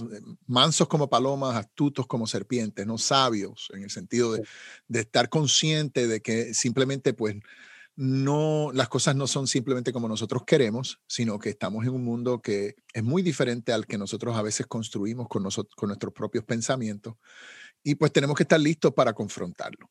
Mansos 0.47 0.87
como 0.87 1.09
palomas, 1.09 1.55
astutos 1.55 2.07
como 2.07 2.25
serpientes, 2.25 2.85
¿no? 2.85 2.97
Sabios 2.97 3.69
en 3.73 3.83
el 3.83 3.89
sentido 3.89 4.33
de, 4.33 4.43
de 4.87 4.99
estar 5.01 5.29
consciente 5.29 6.07
de 6.07 6.21
que 6.21 6.53
simplemente, 6.53 7.13
pues, 7.13 7.35
no, 7.97 8.71
las 8.73 8.89
cosas 8.89 9.15
no 9.15 9.25
son 9.25 9.47
simplemente 9.47 9.93
como 9.93 10.07
nosotros 10.07 10.43
queremos, 10.45 10.99
sino 11.07 11.39
que 11.39 11.49
estamos 11.49 11.85
en 11.85 11.93
un 11.93 12.03
mundo 12.03 12.41
que 12.41 12.75
es 12.93 13.03
muy 13.03 13.21
diferente 13.21 13.71
al 13.71 13.87
que 13.87 13.97
nosotros 13.97 14.35
a 14.35 14.41
veces 14.41 14.67
construimos 14.67 15.27
con, 15.27 15.43
nosotros, 15.43 15.73
con 15.75 15.87
nuestros 15.87 16.13
propios 16.13 16.43
pensamientos 16.43 17.15
y 17.83 17.95
pues 17.95 18.11
tenemos 18.11 18.35
que 18.35 18.43
estar 18.43 18.59
listos 18.59 18.93
para 18.93 19.13
confrontarlo. 19.13 19.89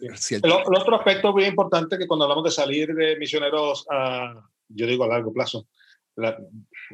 El, 0.00 0.50
otro 0.50 0.96
aspecto 0.96 1.32
muy 1.32 1.44
importante 1.44 1.98
que 1.98 2.06
cuando 2.06 2.24
hablamos 2.24 2.44
de 2.44 2.50
salir 2.50 2.94
de 2.94 3.16
misioneros 3.16 3.86
a, 3.90 4.34
yo 4.68 4.86
digo 4.86 5.04
a 5.04 5.08
largo 5.08 5.32
plazo, 5.32 5.66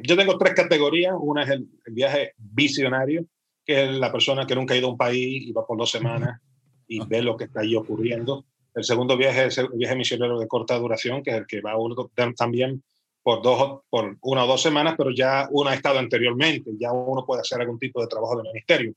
yo 0.03 0.17
tengo 0.17 0.37
tres 0.37 0.53
categorías. 0.53 1.13
Una 1.17 1.43
es 1.43 1.49
el, 1.51 1.69
viaje 1.87 2.33
visionario, 2.37 3.25
que 3.65 3.85
es 3.85 3.91
la 3.95 4.11
persona 4.11 4.45
que 4.45 4.55
nunca 4.55 4.73
ha 4.73 4.77
ido 4.77 4.87
a 4.87 4.91
un 4.91 4.97
país 4.97 5.47
y 5.47 5.51
va 5.51 5.65
por 5.65 5.77
dos 5.77 5.89
semanas 5.89 6.41
y 6.87 6.99
ve 7.05 7.21
lo 7.21 7.37
que 7.37 7.45
está 7.45 7.61
ahí 7.61 7.75
ocurriendo. 7.75 8.45
El 8.75 8.83
segundo 8.83 9.15
viaje 9.17 9.45
es 9.45 9.57
el 9.57 9.69
viaje 9.73 9.95
misionero 9.95 10.39
de 10.39 10.47
corta 10.47 10.77
duración, 10.77 11.21
que 11.21 11.31
es 11.31 11.37
el 11.37 11.47
que 11.47 11.61
va 11.61 11.77
uno 11.77 12.09
también 12.35 12.83
por, 13.21 13.41
dos, 13.41 13.81
por 13.89 14.17
una 14.21 14.43
o 14.43 14.47
dos 14.47 14.61
semanas, 14.61 14.95
pero 14.97 15.11
ya 15.11 15.47
uno 15.51 15.69
ha 15.69 15.75
estado 15.75 15.99
anteriormente, 15.99 16.71
ya 16.79 16.91
uno 16.91 17.25
puede 17.25 17.41
hacer 17.41 17.61
algún 17.61 17.79
tipo 17.79 18.01
de 18.01 18.07
trabajo 18.07 18.37
de 18.37 18.43
ministerio. 18.43 18.93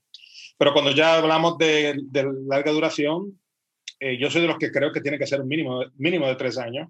Pero 0.57 0.73
cuando 0.73 0.91
ya 0.91 1.17
hablamos 1.17 1.57
de, 1.57 1.95
larga 2.47 2.71
duración, 2.71 3.39
eh, 3.99 4.17
yo 4.17 4.29
soy 4.29 4.41
de 4.41 4.47
los 4.47 4.57
que 4.57 4.71
creo 4.71 4.91
que 4.91 5.01
tiene 5.01 5.17
que 5.17 5.27
ser 5.27 5.41
un 5.41 5.47
mínimo, 5.47 5.83
mínimo 5.95 6.27
de 6.27 6.35
tres 6.35 6.57
años, 6.57 6.89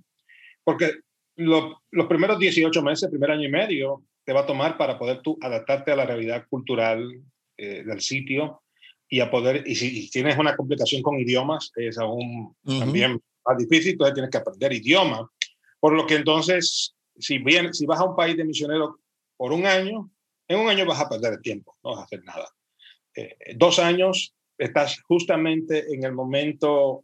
porque 0.64 0.92
los 1.36 2.08
primeros 2.10 2.40
18 2.40 2.82
meses, 2.82 3.10
primer 3.10 3.32
año 3.32 3.48
y 3.48 3.52
medio, 3.52 4.04
te 4.24 4.34
va 4.34 4.42
a 4.42 4.46
tomar 4.46 4.78
para 4.78 4.98
poder 4.98 5.22
tú 5.22 5.38
adaptarte 5.42 5.92
a 5.92 5.96
la 5.96 6.06
realidad 6.06 6.46
cultural 6.50 7.22
eh, 7.58 7.84
del 7.86 8.02
sitio, 8.02 8.62
y 9.10 9.20
a 9.20 9.32
poder, 9.32 9.64
y 9.66 9.76
si 9.76 10.10
tienes 10.10 10.38
una 10.38 10.56
complicación 10.56 11.02
con 11.02 11.20
idiomas, 11.20 11.72
es 11.76 11.98
aún 11.98 12.56
también 12.66 13.22
más 13.46 13.58
difícil, 13.58 13.94
entonces 13.94 14.14
tienes 14.14 14.32
que 14.32 14.38
aprender 14.38 14.74
idioma. 14.74 15.30
Por 15.80 15.94
lo 15.94 16.06
que 16.06 16.16
entonces, 16.16 16.96
si, 17.18 17.38
bien, 17.38 17.74
si 17.74 17.86
vas 17.86 18.00
a 18.00 18.06
un 18.06 18.16
país 18.16 18.36
de 18.36 18.44
misioneros 18.44 18.96
por 19.38 19.54
un 19.54 19.66
año, 19.66 20.10
en 20.48 20.60
un 20.60 20.70
año 20.70 20.86
vas 20.86 21.00
a 21.00 21.10
perder 21.10 21.34
el 21.34 21.42
tiempo, 21.42 21.76
no 21.84 21.92
vas 21.92 22.00
a 22.00 22.04
hacer 22.04 22.24
nada. 22.24 22.50
Eh, 23.16 23.38
dos 23.56 23.80
años, 23.80 24.34
estás 24.58 25.02
justamente 25.02 25.94
en 25.94 26.04
el 26.04 26.12
momento 26.12 27.04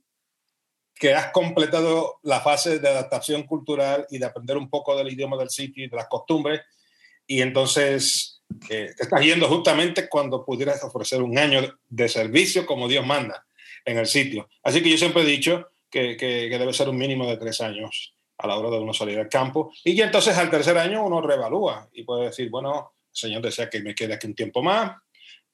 que 0.95 1.13
has 1.13 1.31
completado 1.31 2.19
la 2.23 2.41
fase 2.41 2.79
de 2.79 2.87
adaptación 2.87 3.43
cultural 3.43 4.05
y 4.09 4.19
de 4.19 4.25
aprender 4.25 4.57
un 4.57 4.69
poco 4.69 4.95
del 4.95 5.11
idioma 5.11 5.37
del 5.37 5.49
sitio 5.49 5.83
y 5.83 5.89
de 5.89 5.95
las 5.95 6.07
costumbres, 6.07 6.61
y 7.25 7.41
entonces 7.41 8.32
eh, 8.69 8.93
te 8.95 9.03
estás 9.03 9.21
yendo 9.21 9.47
justamente 9.47 10.07
cuando 10.09 10.45
pudieras 10.45 10.83
ofrecer 10.83 11.21
un 11.21 11.37
año 11.37 11.61
de 11.89 12.09
servicio 12.09 12.65
como 12.65 12.87
Dios 12.87 13.05
manda 13.05 13.45
en 13.85 13.97
el 13.97 14.07
sitio. 14.07 14.49
Así 14.63 14.81
que 14.81 14.89
yo 14.89 14.97
siempre 14.97 15.23
he 15.23 15.25
dicho 15.25 15.69
que, 15.89 16.17
que, 16.17 16.47
que 16.49 16.59
debe 16.59 16.73
ser 16.73 16.89
un 16.89 16.97
mínimo 16.97 17.27
de 17.27 17.37
tres 17.37 17.61
años 17.61 18.15
a 18.37 18.47
la 18.47 18.57
hora 18.57 18.69
de 18.69 18.79
uno 18.79 18.93
salir 18.93 19.19
al 19.19 19.29
campo. 19.29 19.71
Y 19.83 19.95
ya 19.95 20.05
entonces 20.05 20.37
al 20.37 20.49
tercer 20.49 20.77
año 20.77 21.05
uno 21.05 21.21
reevalúa 21.21 21.89
y 21.93 22.03
puede 22.03 22.25
decir, 22.25 22.49
bueno, 22.49 22.93
el 23.11 23.15
Señor 23.15 23.41
desea 23.41 23.69
que 23.69 23.81
me 23.81 23.95
quede 23.95 24.13
aquí 24.13 24.27
un 24.27 24.35
tiempo 24.35 24.61
más, 24.61 24.97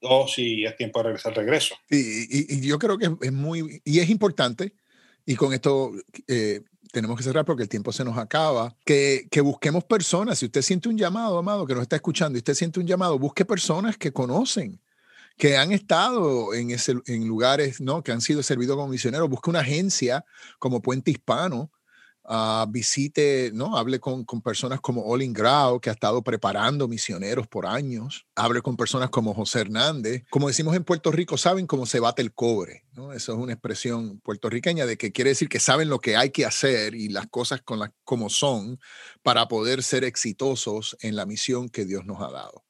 o 0.02 0.28
si 0.28 0.66
es 0.66 0.76
tiempo 0.76 1.00
de 1.00 1.04
regresar, 1.04 1.36
regreso. 1.36 1.76
Y, 1.90 2.56
y, 2.56 2.68
yo 2.68 2.80
creo 2.80 2.98
que 2.98 3.10
es 3.22 3.34
muy, 3.34 3.82
y 3.84 4.00
es 4.00 4.10
importante, 4.10 4.74
y 5.26 5.36
con 5.36 5.54
esto 5.54 5.92
eh, 6.28 6.62
tenemos 6.91 7.17
que 7.17 7.23
cerrar 7.23 7.45
porque 7.45 7.63
el 7.63 7.69
tiempo 7.69 7.91
se 7.91 8.04
nos 8.04 8.17
acaba, 8.17 8.75
que, 8.86 9.28
que, 9.32 9.41
busquemos 9.41 9.84
personas. 9.84 10.39
Si 10.39 10.45
usted 10.45 10.62
siente 10.62 10.89
un 10.89 10.97
llamado, 10.97 11.38
amado, 11.38 11.65
que 11.65 11.73
nos 11.73 11.84
está 11.84 11.95
escuchando, 11.95 12.38
y 12.38 12.39
usted 12.39 12.54
siente 12.54 12.80
un 12.80 12.88
llamado, 12.88 13.19
busque 13.19 13.45
personas 13.45 13.97
que 13.97 14.12
conocen, 14.12 14.82
que 15.38 15.58
han 15.58 15.71
estado 15.71 16.54
en, 16.54 16.71
ese, 16.71 16.95
en 17.06 17.28
lugares, 17.28 17.80
¿no? 17.80 18.04
Que 18.04 18.12
han 18.12 18.21
sido 18.21 18.43
servidos 18.43 18.75
como 18.75 18.89
misioneros. 18.89 19.30
Busque 19.30 19.49
una 19.49 19.62
agencia 19.62 20.25
como 20.60 20.82
Puente 20.82 21.12
Hispano, 21.12 21.71
Uh, 22.32 22.70
visite, 22.70 23.50
¿no? 23.56 23.76
Hable 23.76 24.00
con, 24.00 24.24
con, 24.24 24.39
personas 24.44 24.80
como 24.82 25.02
Olin 25.02 25.34
Grau, 25.34 25.80
que 25.80 25.89
ha 25.89 25.94
estado 25.94 26.22
preparando 26.22 26.88
misioneros 26.88 27.48
por 27.48 27.65
años. 27.65 28.28
Hable 28.36 28.62
con 28.62 28.78
personas 28.78 29.10
como 29.10 29.34
José 29.34 29.62
Hernández. 29.62 30.26
Como 30.30 30.48
decimos 30.48 30.76
en 30.76 30.84
Puerto 30.84 31.12
Rico, 31.12 31.38
saben 31.38 31.65
cómo 31.65 31.88
se 31.88 32.00
bate 32.00 32.22
el 32.22 32.32
cobre, 32.32 32.86
¿no? 32.94 33.13
Eso 33.13 33.34
es 33.34 33.39
una 33.39 33.54
expresión 33.54 34.20
puertorriqueña 34.20 34.86
de 34.86 34.96
que 34.96 35.12
quiere 35.12 35.32
decir 35.32 35.50
que 35.50 35.60
saben 35.60 35.89
lo 35.89 35.98
que 36.02 36.18
hay 36.18 36.30
que 36.30 36.46
hacer 36.46 36.94
y 36.94 37.10
las 37.10 37.26
cosas 37.26 37.63
con 37.63 37.80
las, 37.80 37.89
como 38.04 38.30
son 38.30 38.80
para 39.24 39.48
poder 39.48 39.82
ser 39.82 40.04
exitosos 40.04 40.98
en 41.02 41.15
la 41.15 41.26
misión 41.26 41.68
que 41.68 41.86
Dios 41.86 42.06
nos 42.06 42.22
ha 42.22 42.30
dado. 42.30 42.63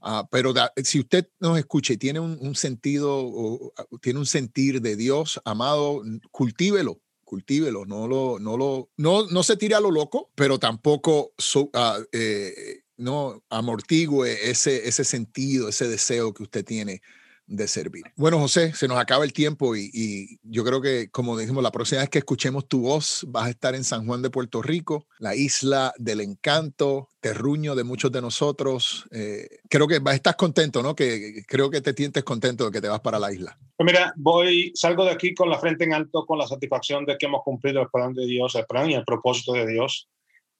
Uh, 0.00 0.26
pero 0.30 0.54
si 0.82 1.00
usted 1.00 1.28
nos 1.40 1.58
escucha 1.58 1.92
y 1.92 1.98
tiene 1.98 2.20
un, 2.20 2.54
sentido, 2.54 3.70
tiene 4.00 4.18
un 4.18 4.26
sentir 4.26 4.80
de 4.80 4.96
Dios, 4.96 5.42
amado, 5.44 6.02
cultívelo 6.30 7.03
cultívelo, 7.24 7.84
no 7.84 8.06
lo, 8.06 8.38
no 8.38 8.56
lo, 8.56 8.90
no, 8.96 9.26
no 9.26 9.42
se 9.42 9.56
tire 9.56 9.74
a 9.74 9.80
lo 9.80 9.90
loco, 9.90 10.30
pero 10.34 10.58
tampoco 10.58 11.32
uh, 11.54 11.68
eh, 12.12 12.82
no 12.96 13.42
amortigue 13.50 14.50
ese, 14.50 14.86
ese 14.88 15.04
sentido, 15.04 15.68
ese 15.68 15.88
deseo 15.88 16.32
que 16.32 16.44
usted 16.44 16.64
tiene 16.64 17.02
de 17.46 17.68
servir. 17.68 18.04
Bueno, 18.16 18.38
José, 18.38 18.72
se 18.74 18.88
nos 18.88 18.98
acaba 18.98 19.24
el 19.24 19.32
tiempo 19.32 19.76
y, 19.76 20.38
yo 20.42 20.64
creo 20.64 20.80
que, 20.80 21.10
como 21.10 21.36
dijimos, 21.36 21.62
la 21.62 21.72
próxima 21.72 22.00
vez 22.00 22.10
que 22.10 22.18
escuchemos 22.18 22.66
tu 22.68 22.82
voz, 22.82 23.24
vas 23.28 23.46
a 23.46 23.50
estar 23.50 23.74
en 23.74 23.84
San 23.84 24.06
Juan 24.06 24.22
de 24.22 24.30
Puerto 24.30 24.62
Rico, 24.62 25.06
la 25.18 25.34
isla 25.34 25.92
del 25.98 26.20
encanto, 26.20 27.08
terruño 27.20 27.74
de 27.74 27.84
muchos 27.84 28.12
de 28.12 28.22
nosotros. 28.22 29.06
Eh, 29.10 29.48
creo 29.68 29.86
que 29.86 29.98
vas, 29.98 30.12
a 30.12 30.16
estar 30.16 30.36
contento, 30.36 30.82
¿no? 30.82 30.94
Que 30.94 31.42
creo 31.46 31.70
que 31.70 31.80
te 31.80 31.92
sientes 31.92 32.24
contento 32.24 32.66
de 32.66 32.70
que 32.70 32.80
te 32.80 32.88
vas 32.88 33.00
para 33.00 33.18
la 33.18 33.32
isla. 33.32 33.58
Pues 33.76 33.86
mira, 33.86 34.12
voy, 34.16 34.72
salgo 34.74 35.04
de 35.04 35.10
aquí 35.10 35.34
con 35.34 35.50
la 35.50 35.58
frente 35.58 35.84
en 35.84 35.94
alto, 35.94 36.24
con 36.26 36.38
la 36.38 36.46
satisfacción 36.46 37.04
de 37.04 37.16
que 37.18 37.26
hemos 37.26 37.42
cumplido 37.42 37.82
el 37.82 37.88
plan 37.88 38.14
de 38.14 38.26
Dios, 38.26 38.54
el 38.54 38.66
plan 38.66 38.90
y 38.90 38.94
el 38.94 39.04
propósito 39.04 39.52
de 39.52 39.66
Dios. 39.66 40.08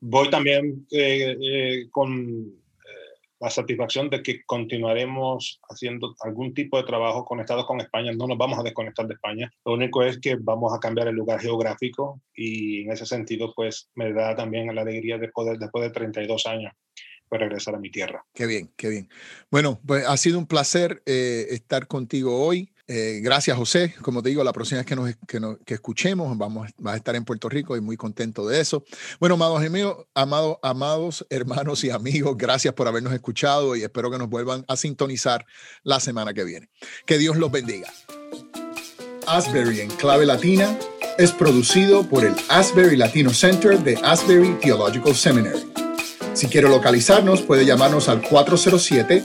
Voy 0.00 0.28
también 0.28 0.86
eh, 0.90 1.36
eh, 1.40 1.88
con 1.90 2.63
la 3.40 3.50
satisfacción 3.50 4.10
de 4.10 4.22
que 4.22 4.44
continuaremos 4.44 5.60
haciendo 5.68 6.14
algún 6.20 6.54
tipo 6.54 6.76
de 6.76 6.84
trabajo 6.84 7.24
conectado 7.24 7.66
con 7.66 7.80
España. 7.80 8.12
No 8.12 8.26
nos 8.26 8.38
vamos 8.38 8.58
a 8.58 8.62
desconectar 8.62 9.06
de 9.06 9.14
España. 9.14 9.52
Lo 9.64 9.74
único 9.74 10.02
es 10.02 10.18
que 10.18 10.36
vamos 10.36 10.72
a 10.74 10.80
cambiar 10.80 11.08
el 11.08 11.14
lugar 11.14 11.40
geográfico 11.40 12.20
y 12.34 12.82
en 12.82 12.92
ese 12.92 13.06
sentido, 13.06 13.52
pues 13.54 13.90
me 13.94 14.12
da 14.12 14.34
también 14.34 14.74
la 14.74 14.82
alegría 14.82 15.18
de 15.18 15.28
poder, 15.28 15.58
después 15.58 15.84
de 15.84 15.90
32 15.90 16.46
años, 16.46 16.72
pues 17.28 17.40
regresar 17.40 17.74
a 17.74 17.78
mi 17.78 17.90
tierra. 17.90 18.24
Qué 18.34 18.46
bien, 18.46 18.70
qué 18.76 18.88
bien. 18.88 19.08
Bueno, 19.50 19.80
pues 19.86 20.06
ha 20.06 20.16
sido 20.16 20.38
un 20.38 20.46
placer 20.46 21.02
eh, 21.06 21.46
estar 21.50 21.86
contigo 21.86 22.44
hoy. 22.44 22.73
Eh, 22.86 23.20
gracias, 23.22 23.56
José. 23.56 23.94
Como 24.02 24.22
te 24.22 24.28
digo, 24.28 24.44
la 24.44 24.52
próxima 24.52 24.82
vez 24.82 24.86
que 25.26 25.40
nos, 25.40 25.56
que, 25.64 25.74
escuchemos, 25.74 26.36
vamos, 26.36 26.68
a 26.84 26.96
estar 26.96 27.16
en 27.16 27.24
Puerto 27.24 27.48
Rico 27.48 27.76
y 27.76 27.80
muy 27.80 27.96
contento 27.96 28.46
de 28.46 28.60
eso. 28.60 28.84
Bueno, 29.18 29.36
amados 29.36 29.64
amigos, 29.64 30.06
amados, 30.14 30.58
amados 30.62 31.26
hermanos 31.30 31.82
y 31.84 31.90
amigos, 31.90 32.36
gracias 32.36 32.74
por 32.74 32.86
habernos 32.86 33.14
escuchado 33.14 33.74
y 33.74 33.82
espero 33.82 34.10
que 34.10 34.18
nos 34.18 34.28
vuelvan 34.28 34.64
a 34.68 34.76
sintonizar 34.76 35.46
la 35.82 35.98
semana 35.98 36.34
que 36.34 36.44
viene. 36.44 36.68
Que 37.06 37.16
Dios 37.16 37.36
los 37.38 37.50
bendiga. 37.50 37.90
Asbury 39.26 39.80
en 39.80 39.90
clave 39.90 40.26
latina 40.26 40.78
es 41.16 41.32
producido 41.32 42.06
por 42.06 42.24
el 42.24 42.34
Asbury 42.50 42.96
Latino 42.96 43.32
Center 43.32 43.78
de 43.78 43.96
Asbury 43.96 44.58
Theological 44.60 45.14
Seminary. 45.14 45.72
Si 46.34 46.48
quiere 46.48 46.68
localizarnos, 46.68 47.40
puede 47.40 47.64
llamarnos 47.64 48.10
al 48.10 48.20
407 48.20 49.24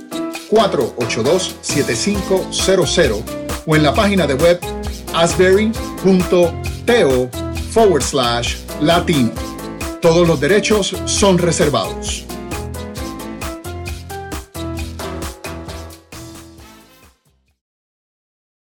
482 0.50 1.56
7500 1.62 3.49
o 3.70 3.76
en 3.76 3.84
la 3.84 3.94
página 3.94 4.26
de 4.26 4.34
web 4.34 4.60
asbury.to 5.14 6.52
forward 7.72 8.02
slash 8.02 8.58
latino. 8.82 9.32
Todos 10.02 10.28
los 10.28 10.40
derechos 10.40 10.96
son 11.06 11.38
reservados. 11.38 12.26